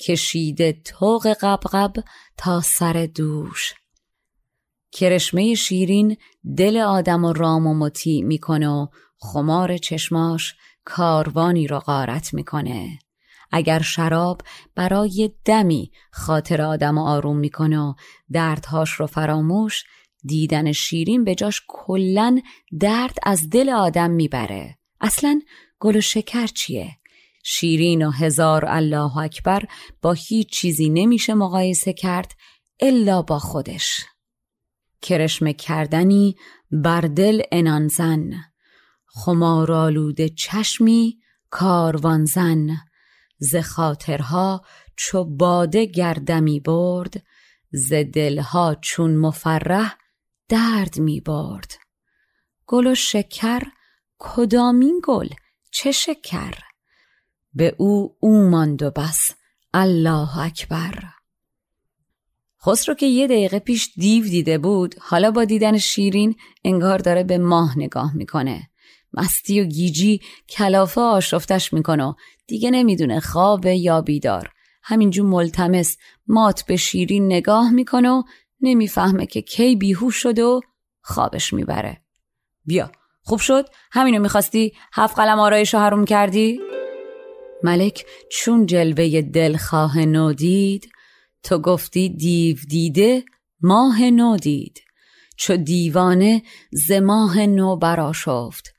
[0.00, 1.92] کشیده توق قبقب
[2.36, 3.74] تا سر دوش.
[4.92, 6.16] کرشمه شیرین
[6.56, 8.86] دل آدم و رام و مطیع می‌کنه و
[9.18, 12.98] خمار چشماش کاروانی را غارت می‌کنه.
[13.52, 14.42] اگر شراب
[14.74, 17.94] برای دمی خاطر آدم آروم می‌کنه و
[18.32, 19.84] دردهاش رو فراموش
[20.24, 22.42] دیدن شیرین به جاش کلن
[22.80, 24.78] درد از دل آدم می‌بره.
[25.00, 25.40] اصلا
[25.80, 26.90] گل و شکر چیه؟
[27.44, 29.62] شیرین و هزار الله اکبر
[30.02, 32.32] با هیچ چیزی نمیشه مقایسه کرد
[32.80, 34.04] الا با خودش.
[35.02, 36.36] کرشم کردنی
[36.70, 38.30] بر دل انانزن
[39.06, 41.18] خمارالود چشمی
[41.50, 42.76] کاروانزن
[43.38, 44.64] ز خاطرها
[44.96, 47.22] چو باده گردمی برد
[47.72, 49.96] ز دلها چون مفرح
[50.50, 51.78] درد می برد.
[52.66, 53.62] گل و شکر
[54.18, 55.28] کدامین گل؟
[55.70, 56.54] چه شکر؟
[57.54, 59.30] به او او ماند و بس.
[59.74, 61.04] الله اکبر.
[62.66, 67.38] خسرو که یه دقیقه پیش دیو دیده بود حالا با دیدن شیرین انگار داره به
[67.38, 68.70] ماه نگاه می‌کنه.
[69.12, 72.04] مستی و گیجی کلافه آشفتش می‌کنه.
[72.04, 72.14] و
[72.46, 74.50] دیگه نمی‌دونه خوابه یا بیدار.
[74.82, 78.22] همینجور ملتمس مات به شیرین نگاه می‌کنه و
[78.60, 80.60] نمی‌فهمه که کی بیهوش شده و
[81.02, 82.00] خوابش می‌بره.
[82.64, 82.92] بیا
[83.22, 86.60] خوب شد؟ همینو می‌خواستی هفت قلم آرایش رو حروم کردی؟
[87.62, 90.90] ملک چون جلوه دلخواه نو دید
[91.42, 93.24] تو گفتی دیو دیده
[93.60, 94.80] ماه نو دید.
[95.36, 96.42] چو دیوانه
[96.72, 98.74] ز ماه نو براشفت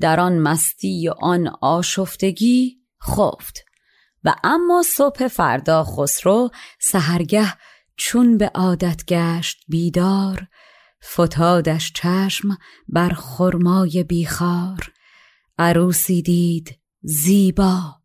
[0.00, 3.64] در آن مستی و آن آشفتگی خفت.
[4.24, 7.54] و اما صبح فردا خسرو سهرگه
[7.96, 10.48] چون به عادت گشت بیدار
[11.04, 14.92] فتادش چشم بر خرمای بیخار.
[15.58, 17.96] عروسی دید زیبا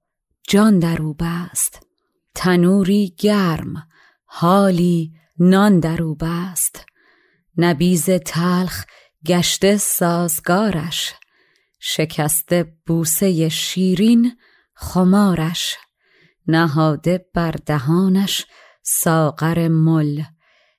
[0.48, 1.88] جان در او بست.
[2.36, 3.88] تنوری گرم
[4.26, 6.86] حالی نان در او بست.
[7.58, 8.86] نبیز تلخ
[9.26, 11.14] گشته سازگارش.
[11.80, 14.38] شکسته بوسه شیرین
[14.74, 15.78] خمارش.
[16.48, 18.46] نهاده بر دهانش
[18.92, 20.24] ساغر مل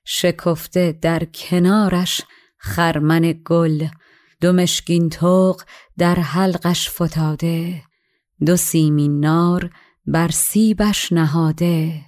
[0.05, 2.21] شکفته در کنارش
[2.57, 3.87] خرمن گل.
[4.41, 5.61] دو مشکین توق
[5.97, 7.83] در حلقش فتاده
[8.45, 9.69] دو سیمین نار
[10.05, 12.05] بر سیبش نهاده.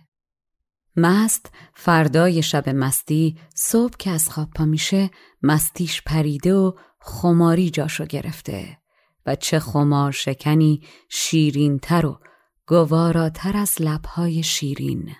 [0.95, 5.09] مست فردای شب مستی صبح که از خواب پا میشه
[5.43, 8.77] مستیش پریده و خماری جاشو گرفته.
[9.25, 12.19] و چه خمار شکنی شیرین تر و
[12.67, 15.15] گواراتر از لبهای شیرین.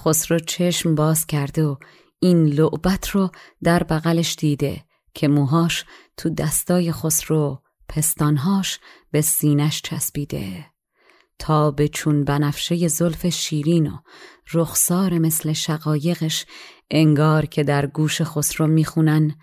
[0.00, 1.76] خسرو چشم باز کرده و
[2.20, 3.30] این لعبت رو
[3.62, 5.84] در بغلش دیده که موهاش
[6.16, 8.78] تو دستای خسرو پستانهاش
[9.10, 10.66] به سینش چسبیده.
[11.38, 13.98] تا به چون بنفشه زلف شیرین و
[14.52, 16.46] رخسار مثل شقایقش
[16.90, 19.36] انگار که در گوش خسرو می‌خونن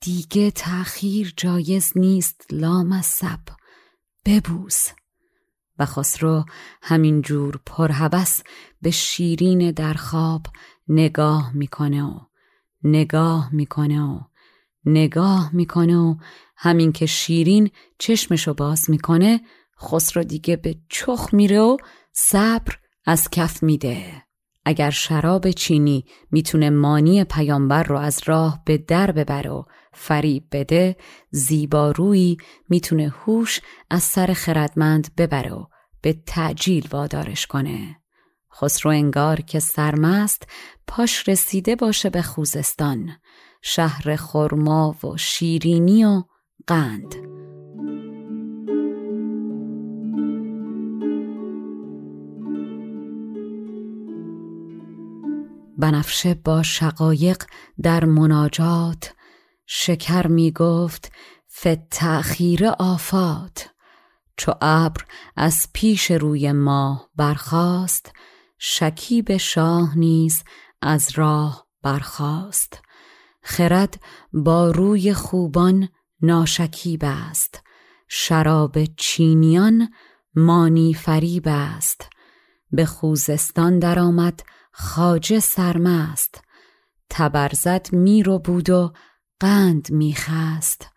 [0.00, 3.40] دیگه تأخیر جایز نیست لام سب
[4.26, 4.88] ببوس.
[5.78, 6.44] و خسرو
[6.82, 8.42] همینجور پرهبس
[8.82, 10.46] به شیرین در خواب
[10.88, 12.20] نگاه می‌کنه و
[12.84, 14.20] نگاه می‌کنه و
[14.84, 16.14] نگاه می‌کنه و
[16.56, 19.40] همین که شیرین چشمشو باز می‌کنه
[19.82, 21.76] خسرو دیگه به چخ میره و
[22.12, 24.22] صبر از کف میده.
[24.64, 29.62] اگر شراب چینی می‌تونه مانی پیامبر رو از راه به در ببره و
[29.98, 30.96] فریب بده
[31.30, 32.36] زیبارویی
[32.68, 35.66] می‌تونه هوش از سر خردمند ببره و
[36.02, 37.96] به تعجیل وادارش کنه.
[38.54, 40.46] خسرو انگار که سرمست
[40.86, 43.10] پاش رسیده باشه به خوزستان.
[43.62, 46.22] شهر خرما و شیرینی و
[46.66, 47.14] قند.
[55.78, 57.42] بنفشه با شقایق
[57.82, 59.14] در مناجات
[59.70, 61.12] شکر می گفت
[61.52, 63.68] فتخیر آفات.
[64.36, 65.04] چو ابر
[65.36, 68.12] از پیش روی ماه برخاست
[68.58, 70.44] شکیب شاه نیز
[70.82, 72.82] از راه برخاست.
[73.42, 74.00] خرد
[74.32, 75.88] با روی خوبان
[76.22, 77.62] ناشکیب است
[78.08, 79.88] شراب چینیان
[80.34, 82.08] مانی فریب است.
[82.72, 84.42] به خوزستان درآمد
[84.72, 86.44] خاجه سرمست.
[87.10, 88.92] تبرزد میر و بود و
[89.40, 90.88] قند میخست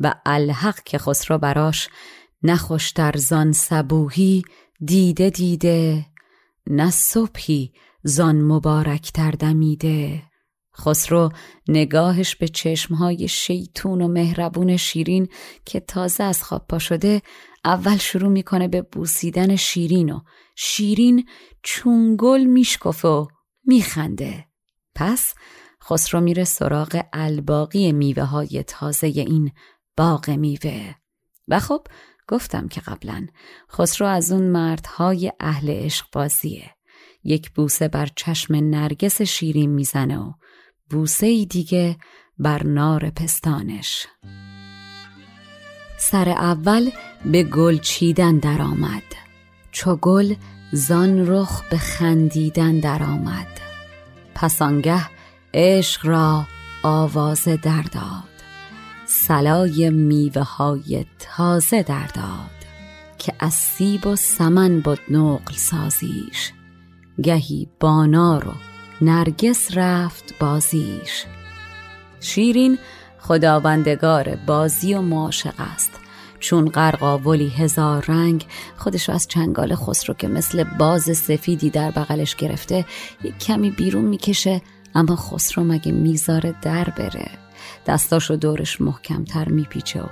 [0.00, 1.88] و الحق که خسرو براش
[2.42, 4.42] نخوشتر زان سبوهی
[4.84, 6.06] دیده دیده
[6.66, 7.72] نه صبحی
[8.02, 10.22] زان مبارک دمیده.
[10.78, 11.32] خسرو
[11.68, 15.28] نگاهش به چشمهای شیطون و مهربون شیرین
[15.64, 17.22] که تازه از خواب پا شده
[17.64, 20.20] اول شروع می‌کنه به بوسیدن شیرین و
[20.56, 21.28] شیرین
[21.62, 23.26] چون گل میشکفه و
[23.64, 24.44] میخنده.
[24.94, 25.34] پس
[25.84, 29.52] خسرو میره سراغ الباقی میوه های تازه این
[29.96, 30.94] باغ میوه.
[31.48, 31.86] و خب
[32.28, 33.26] گفتم که قبلا
[33.72, 36.70] خسرو از اون مردهای اهل عشق بازیه
[37.24, 40.32] یک بوسه بر چشم نرگس شیرین می‌زنه و
[40.90, 41.96] بوسه ای دیگه
[42.38, 44.06] بر نار پستانش.
[45.98, 46.90] سر اول
[47.24, 49.02] به گل چیدن درآمد.
[49.70, 50.34] چو گل
[50.72, 53.60] زان رخ به خندیدن درآمد.
[54.34, 55.17] پس آنگه
[55.54, 56.46] عشق را
[56.82, 58.28] آواز در داد.
[59.06, 62.58] سلای میوه های تازه در داد
[63.18, 66.52] که از سیب و سمن بود نقل سازیش.
[67.22, 68.52] گهی بانار و
[69.00, 71.24] نرگس رفت بازیش.
[72.20, 72.78] شیرین
[73.18, 75.90] خداوندگار بازی و معاشق است.
[76.40, 78.46] چون قرقاولی هزار رنگ
[78.76, 82.84] خودشو از چنگال خسرو که مثل باز سفیدی در بغلش گرفته
[83.24, 84.62] یک کمی بیرون می‌کشه
[84.94, 87.30] اما خسرو مگه می‌ذاره در بره؟
[87.86, 90.06] دستاشو دورش محکمتر میپیچه و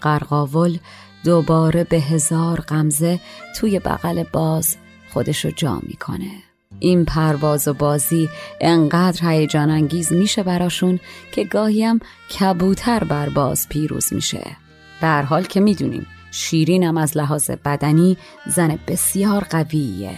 [0.00, 0.78] قرقاول
[1.24, 3.20] دوباره به هزار غمزه
[3.56, 4.76] توی بغل باز
[5.12, 6.30] خودشو جا می‌کنه.
[6.78, 8.28] این پرواز و بازی
[8.60, 11.00] انقدر هیجان انگیز میشه براشون
[11.32, 12.00] که گاهی هم
[12.38, 14.56] کبوتر بر باز پیروز میشه.
[15.00, 18.16] در حال که می‌دونیم شیرینم از لحاظ بدنی
[18.46, 20.14] زن بسیار قویه.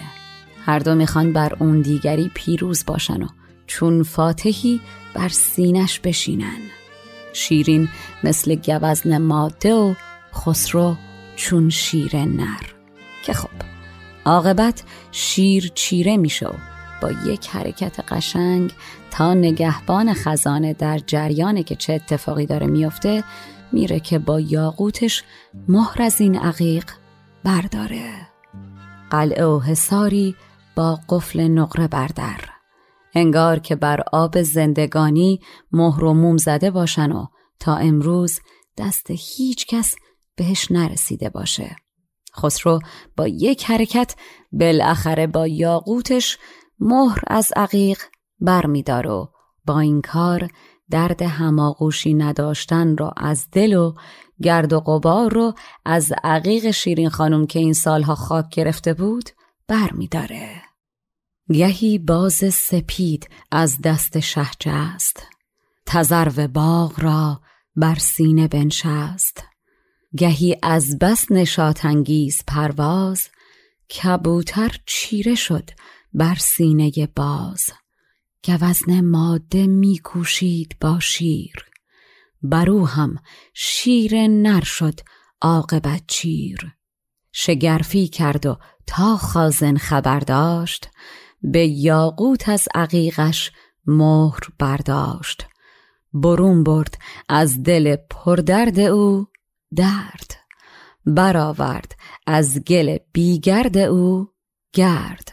[0.64, 3.28] هر دو می‌خوان بر اون دیگری پیروز باشن و
[3.72, 4.80] چون فاتحی
[5.14, 6.60] بر سینش بشینن.
[7.32, 7.88] شیرین
[8.24, 9.94] مثل گوزن ماده و
[10.34, 10.96] خسرو
[11.36, 12.62] چون شیر نر.
[13.24, 13.48] که خب
[14.24, 16.48] عاقبت شیر چیره میشه
[17.02, 18.72] با یک حرکت قشنگ
[19.10, 23.24] تا نگهبان خزانه در جریانه که چه اتفاقی داره میافته
[23.72, 25.24] میره که با یاقوتش
[25.68, 26.84] مهر از این عقیق
[27.44, 28.10] برداره.
[29.10, 30.36] قلعه و حساری
[30.74, 32.51] با قفل نقره بردر
[33.14, 35.40] انگار که بر آب زندگانی
[35.72, 37.26] مهر و موم زده باشن و
[37.58, 38.40] تا امروز
[38.78, 39.94] دست هیچ کس
[40.36, 41.76] بهش نرسیده باشه
[42.36, 42.78] خسرو
[43.16, 44.14] با یک حرکت
[44.52, 46.38] بالاخره با یاقوتش
[46.80, 47.98] مهر از عقیق
[48.40, 49.28] بر و
[49.66, 50.48] با این کار
[50.90, 53.94] درد هماغوشی نداشتن را از دل و
[54.42, 55.54] گرد و قبار رو
[55.84, 59.30] از عقیق شیرین خانم که این سالها خاک گرفته بود
[59.68, 60.71] بر می داره.
[61.50, 65.26] گهی باز سپید از دست شهجه است.
[65.86, 67.40] تزرو باغ را
[67.76, 69.44] بر سینه بنشست.
[70.16, 73.28] گهی از بس نشاتانگیز پرواز
[73.90, 75.70] کبوتر چیره شد
[76.14, 77.66] بر سینه باز.
[78.46, 81.64] گوزن ماده میکوشید با شیر.
[82.42, 83.16] برو هم
[83.54, 85.00] شیر نر شد
[85.42, 86.72] عاقبت چیر.
[87.32, 90.88] شگرفی کرد و تا خازن خبر داشت
[91.42, 93.52] به یاقوت از عقیقش
[93.86, 95.46] مهر برداشت.
[96.12, 99.26] برون برد از دل پردرد او
[99.76, 100.34] درد.
[101.06, 101.92] برآورد
[102.26, 104.28] از گل بیگرد او
[104.72, 105.32] گرد.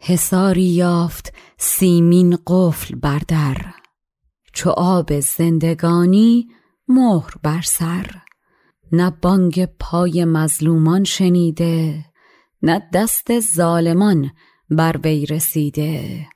[0.00, 3.74] حساری یافت سیمین قفل بردر
[4.52, 6.48] چو آب زندگانی
[6.88, 8.10] مهر بر سر.
[8.92, 12.04] نه بانگ پای مظلومان شنیده
[12.62, 14.30] نه دست ظالمان
[14.70, 16.26] بر وی رسیده.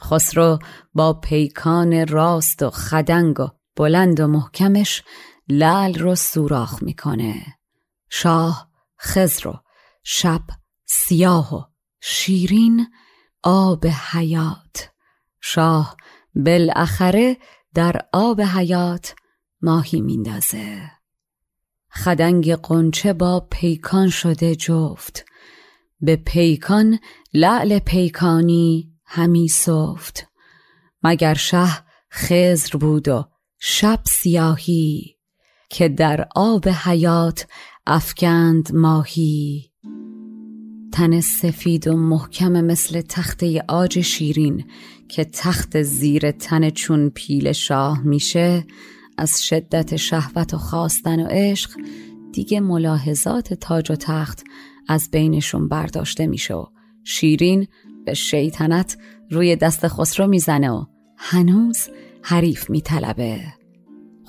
[0.00, 0.58] خسرو
[0.94, 5.02] با پیکان راست و خدنگ و بلند و محکمش
[5.48, 7.46] لال رو سوراخ می‌کنه.
[8.10, 8.70] شاه
[9.00, 9.60] خزر و
[10.02, 10.42] شب
[10.86, 11.62] سیاه و
[12.00, 12.86] شیرین
[13.42, 14.90] آب حیات.
[15.40, 15.96] شاه
[16.34, 17.36] بالاخره
[17.74, 19.14] در آب حیات
[19.62, 20.90] ماهی میندازه.
[21.90, 25.24] خدنگ قنچه با پیکان شده جفت.
[26.00, 26.98] به پیکان
[27.34, 30.26] لعل پیکانی همی صفت
[31.02, 31.68] مگر شه
[32.12, 33.24] خزر بود و
[33.58, 35.16] شب سیاهی
[35.70, 37.46] که در آب حیات
[37.86, 39.70] افکند ماهی؟
[40.92, 44.64] تن سفید و محکم مثل تخته آج شیرین
[45.08, 48.66] که تخت زیر تن چون پیل شاه میشه
[49.18, 51.70] از شدت شهوت و خواستن و عشق
[52.32, 54.44] دیگه ملاحظات تاج و تخت
[54.88, 56.66] از بینشون برداشته میشه و
[57.04, 57.66] شیرین
[58.04, 58.98] به شیطنت
[59.30, 60.84] روی دست خسرو می‌زنه و
[61.16, 61.88] هنوز
[62.22, 63.40] حریف میطلبه.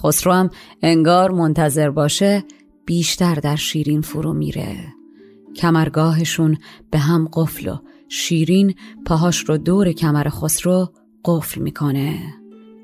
[0.03, 0.49] خسرو هم
[0.81, 2.43] انگار منتظر باشه
[2.85, 4.77] بیشتر در شیرین فرو میره.
[5.55, 6.57] کمرگاهشون
[6.91, 7.77] به هم قفل و
[8.09, 10.93] شیرین پاهاش رو دور کمر خسرو
[11.25, 12.33] قفل می‌کنه.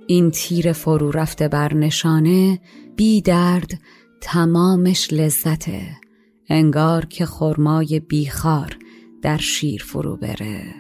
[0.08, 2.60] این تیر فرو رفته بر نشانه
[2.96, 3.82] بی درد
[4.22, 6.03] تمامش لذته.
[6.50, 8.78] انگار که خرمای بیخار
[9.22, 10.76] در شیر فرو بره.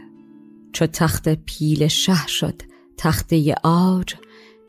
[0.74, 2.61] چو تخت پیل شه شد
[2.97, 4.16] تخته آج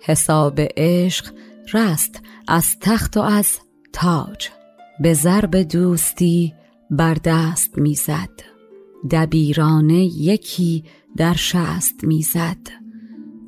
[0.00, 1.34] حساب عشق
[1.72, 3.58] رست از تخت و از
[3.92, 4.48] تاج.
[5.00, 6.54] به ضرب دوستی
[6.90, 8.30] بر دست می‌زد.
[9.10, 10.84] دبیرانه یکی
[11.16, 12.68] در شست می‌زد.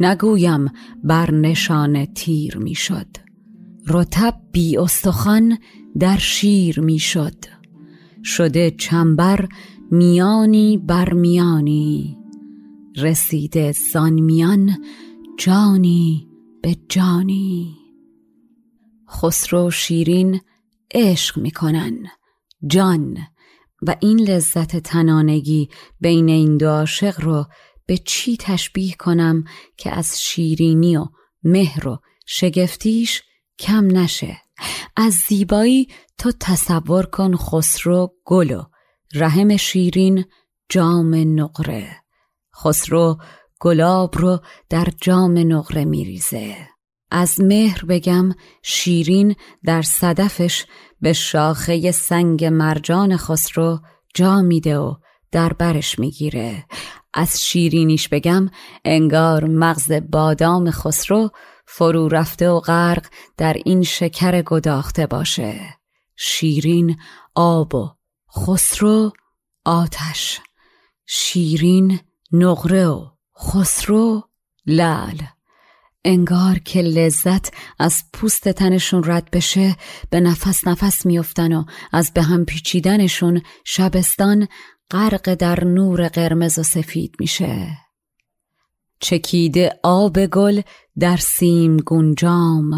[0.01, 0.69] نگویم
[1.05, 3.07] بر نشان تیر می‌شد.
[3.89, 5.59] رتب بی استخوان
[6.01, 7.45] در شیر می‌شد.
[8.25, 9.49] شده چنبر
[9.91, 12.19] میانی بر میانی.
[12.97, 14.85] رسیده زان میان
[15.39, 16.29] جانی
[16.63, 17.77] به جانی.
[19.11, 20.41] خسرو شیرین
[20.95, 22.07] عشق می‌کنن.
[22.67, 23.19] جان
[23.83, 25.69] و این لذت تنانگی
[26.01, 27.45] بین این دو عاشق رو
[27.87, 29.45] به چی تشبیه کنم
[29.77, 31.07] که از شیرینی و
[31.43, 33.23] مهر و شگفتیش
[33.59, 34.46] کم نشه؟
[34.97, 35.89] از زیبایی
[36.19, 38.63] تو تصور کن خسرو گل
[39.15, 40.25] رحم شیرین
[40.69, 41.89] جام نقره.
[42.65, 43.19] خسرو
[43.61, 46.57] گلاب رو در جام نقره میریزه.
[47.11, 48.31] از مهر بگم
[48.63, 49.35] شیرین
[49.65, 50.65] در صدفش
[51.01, 53.79] به شاخه سنگ مرجان خسرو
[54.15, 54.95] جا میده و
[55.33, 56.67] در برش می‌گیره.
[57.15, 58.51] از شیرینیش بگم
[58.85, 61.31] انگار مغز بادام خسرو
[61.67, 63.07] فرو رفته و غرق
[63.37, 65.61] در این شکر گداخته باشه.
[66.17, 66.97] شیرین
[67.35, 67.91] آب و
[68.37, 69.13] خسرو
[69.65, 70.41] آتش.
[71.07, 72.01] شیرین
[72.33, 73.07] نقره و
[73.39, 74.23] خسرو
[74.67, 75.23] لال
[76.05, 79.77] انگار که لذت از پوست تنشون رد بشه
[80.11, 84.49] به نفس نفس میفتن و از به هم پیچیدنشون شبستان
[84.91, 87.86] غرق در نور قرمز و سفید میشه.
[89.01, 90.61] چکیده آب گل
[90.99, 92.71] در سیم گنجام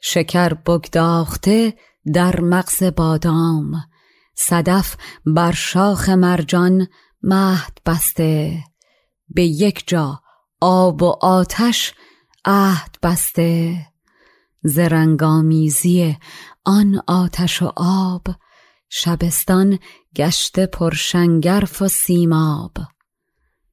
[0.00, 1.74] شکر بگداخته
[2.14, 3.84] در مغز بادام.
[4.34, 4.96] صدف
[5.26, 6.88] بر شاخ مرجان
[7.22, 8.64] مهد بسته.
[9.28, 10.20] به یک جا
[10.60, 11.94] آب و آتش
[12.44, 13.76] عهد بسته.
[14.62, 16.16] ز رنگ آمیزی
[16.64, 18.26] آن آتش و آب
[18.88, 19.78] شبستان
[20.16, 22.72] گشته پر شنگرف و سیماب.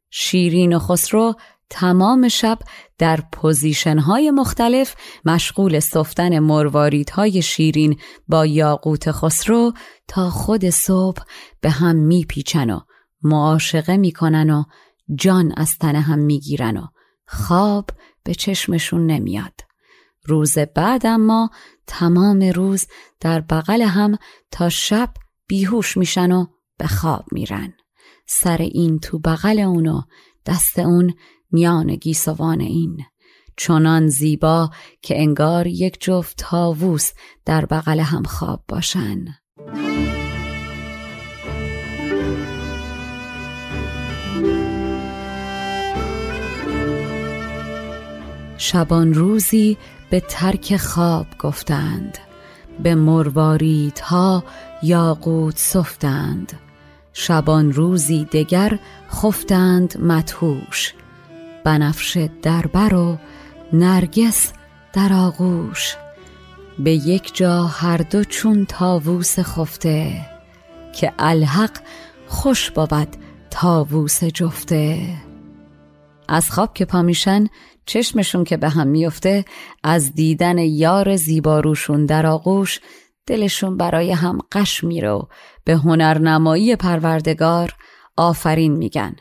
[0.09, 1.33] شیرین خسرو
[1.69, 2.59] تمام شب
[2.97, 4.95] در position های مختلف
[5.25, 9.73] مشغول سفتن مروارید های شیرین با یاقوت خسرو
[10.07, 11.21] تا خود صبح
[11.61, 12.79] به هم میپیچن و
[13.23, 14.63] معاشقه می‌کنن و
[15.15, 16.87] جان از تن هم می‌گیرن و
[17.27, 17.89] خواب
[18.23, 19.53] به چشمشون نمیاد.
[20.25, 21.49] روز بعد اما
[21.87, 22.87] تمام روز
[23.19, 24.17] در بغل هم
[24.51, 25.13] تا شب
[25.47, 26.45] بیهوش میشن و
[26.77, 27.73] به خواب میرن.
[28.27, 30.01] سر این تو بغل اونو
[30.45, 31.13] دست اون
[31.51, 32.97] میان گیسوان این.
[33.57, 34.69] چنان زیبا
[35.01, 37.11] که انگار یک جفت تاووس
[37.45, 39.25] در بغل هم خواب باشن.
[48.57, 49.77] شبان روزی
[50.09, 52.17] به ترک خواب گفتند.
[52.83, 54.43] به مرواریدها
[54.83, 56.53] یاقوت سفتند.
[57.13, 58.79] شبان روزی دگر
[59.11, 60.93] خفتند متهوش
[61.67, 63.17] بنفش دربر و
[63.73, 64.53] نرگس
[64.93, 65.95] در آغوش.
[66.79, 70.25] به یک جا هر دو چون تاووس خفته
[70.95, 71.77] که الحق
[72.27, 73.07] خوش بود
[73.49, 74.99] تاووس جفته.
[76.27, 77.47] از خواب که پامیشن
[77.85, 79.45] چشمشون که به هم میفته
[79.83, 82.79] از دیدن یار زیباروشون در آغوش
[83.25, 85.21] دلشون برای هم قش میره و
[85.63, 87.75] به هنرنمایی پروردگار
[88.17, 89.15] آفرین میگن.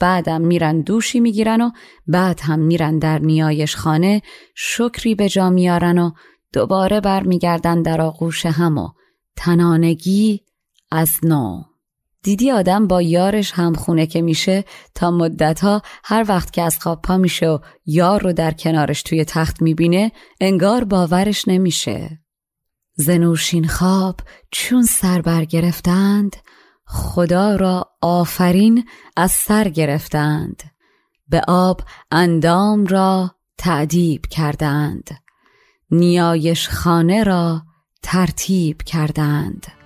[0.00, 1.70] بعدم میرن دوشی می‌گیرن و
[2.06, 4.22] بعد هم میرن در نیایش خانه
[4.54, 6.10] شکری به جا میارن و
[6.52, 8.88] دوباره برمیگردن در آغوش هم و
[9.36, 10.40] تنانگی
[10.90, 11.62] از نو.
[12.22, 17.02] دیدی آدم با یارش هم خونه که میشه تا مدتها هر وقت که از خواب
[17.02, 22.18] پا میشه و یار رو در کنارش توی تخت می‌بینه انگار باورش نمیشه.
[22.94, 24.20] زنوشین خواب
[24.50, 26.36] چون سر برگرفتند
[26.90, 30.62] خدا را آفرین از سر گرفتند.
[31.28, 31.80] به آب
[32.10, 35.10] اندام را تعدیب کردند.
[35.90, 37.62] نیایش خانه را
[38.02, 39.77] ترتیب کردند.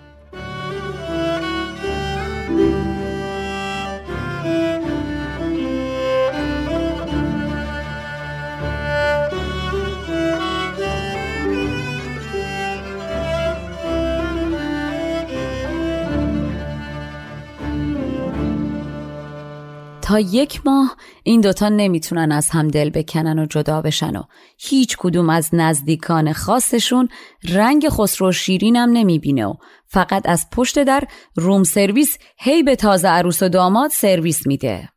[20.12, 24.22] تا یک ماه این دوتا نمی‌تونن از هم دل بکنن و جدا بشن و
[24.58, 27.08] هیچ کدوم از نزدیکان خاصشون
[27.48, 29.54] رنگ خسرو شیرینم نمی‌بینه و
[29.86, 31.04] فقط از پشت در
[31.36, 34.88] روم سرویس هی به تازه عروس و داماد سرویس میده.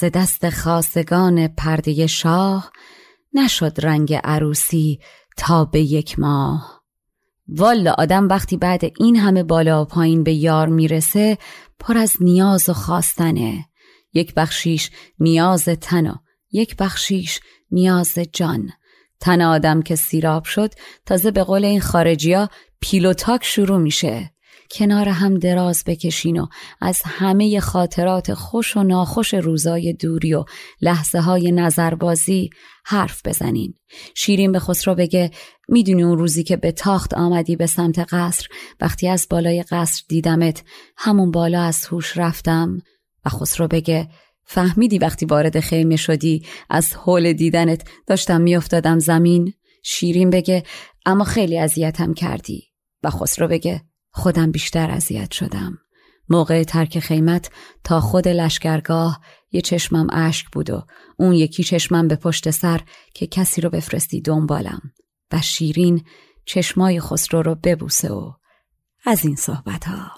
[0.00, 2.72] ز دست خاصگان پرده شاه
[3.34, 4.98] نشد رنگ عروسی
[5.36, 6.82] تا به یک ماه.
[7.48, 11.38] والا آدم وقتی بعد این همه بالا و پایین به یار می‌رسه
[11.78, 13.64] پر از نیاز و خواستنه.
[14.12, 16.14] یک بخشیش نیاز تن
[16.52, 17.40] یک بخشیش
[17.70, 18.70] نیاز جان.
[19.20, 20.74] تن آدم که سیراب شد
[21.06, 22.48] تازه به قول این خارجیا
[22.80, 24.32] پیلوتاک شروع میشه.
[24.70, 26.46] کنار هم دراز بکشین و
[26.80, 30.44] از همه خاطرات خوش و ناخوش روزای دوری و
[30.80, 32.50] لحظه های نظربازی
[32.84, 33.74] حرف بزنین.
[34.14, 35.30] شیرین به خسرو بگه
[35.68, 38.48] می‌دونی اون روزی که به تاخت آمدی به سمت قصر
[38.80, 40.62] وقتی از بالای قصر دیدمت
[40.96, 42.78] همون بالا از هوش رفتم؟
[43.24, 44.08] و خسرو بگه
[44.44, 50.62] فهمیدی وقتی وارد خیمه شدی از حول دیدنت داشتم میافتادم زمین؟ شیرین بگه
[51.06, 52.62] اما خیلی اذیتم کردی.
[53.02, 55.78] و خسرو بگه خودم بیشتر اذیت شدم.
[56.28, 57.50] موقع ترک خیمت
[57.84, 59.20] تا خود لشکرگاه
[59.52, 60.82] یه چشمم اشک بود و
[61.18, 62.80] اون یکی چشمم به پشت سر
[63.14, 64.80] که کسی رو بفرستی دنبالم.
[65.32, 66.04] و شیرین
[66.46, 68.32] چشمای خسرو رو ببوسه و
[69.04, 70.10] از این صحبت ها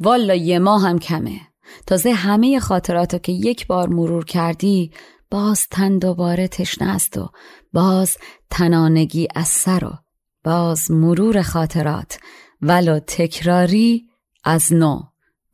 [0.00, 1.51] والا یه ماه هم کمه.
[1.86, 4.92] تازه همه خاطراتو که یک بار مرور کردی
[5.30, 7.28] باز تن دوباره تشنه است و
[7.72, 8.16] باز
[8.50, 9.92] تنانگی از سر و
[10.44, 12.18] باز مرور خاطرات.
[12.62, 14.04] ولو تکراری
[14.44, 15.00] از نو.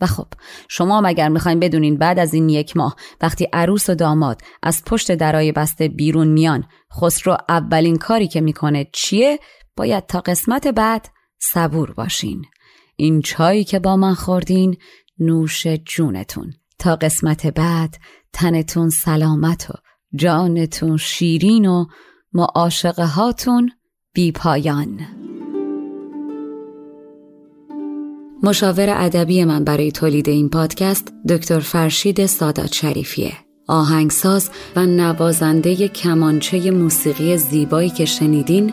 [0.00, 0.26] و خب
[0.68, 5.14] شما مگر می‌خواین بدونین بعد از این یک ماه وقتی عروس و داماد از پشت
[5.14, 6.64] درای بسته بیرون میان
[7.00, 9.38] خسرو اولین کاری که می‌کنه چیه؟
[9.76, 12.44] باید تا قسمت بعد صبور باشین.
[12.96, 14.76] این چایی که با من خوردین
[15.20, 16.52] نوش جونتون.
[16.78, 17.96] تا قسمت بعد
[18.32, 19.74] تنتون سلامت و
[20.14, 21.86] جانتون شیرین و
[22.32, 23.70] معاشقه هاتون
[24.12, 25.00] بی پایان.
[28.42, 33.32] مشاور ادبی من برای تولید این پادکست دکتر فرشید سادات شریفیه.
[33.68, 38.72] آهنگساز و نوازنده کمانچه موسیقی زیبایی که شنیدین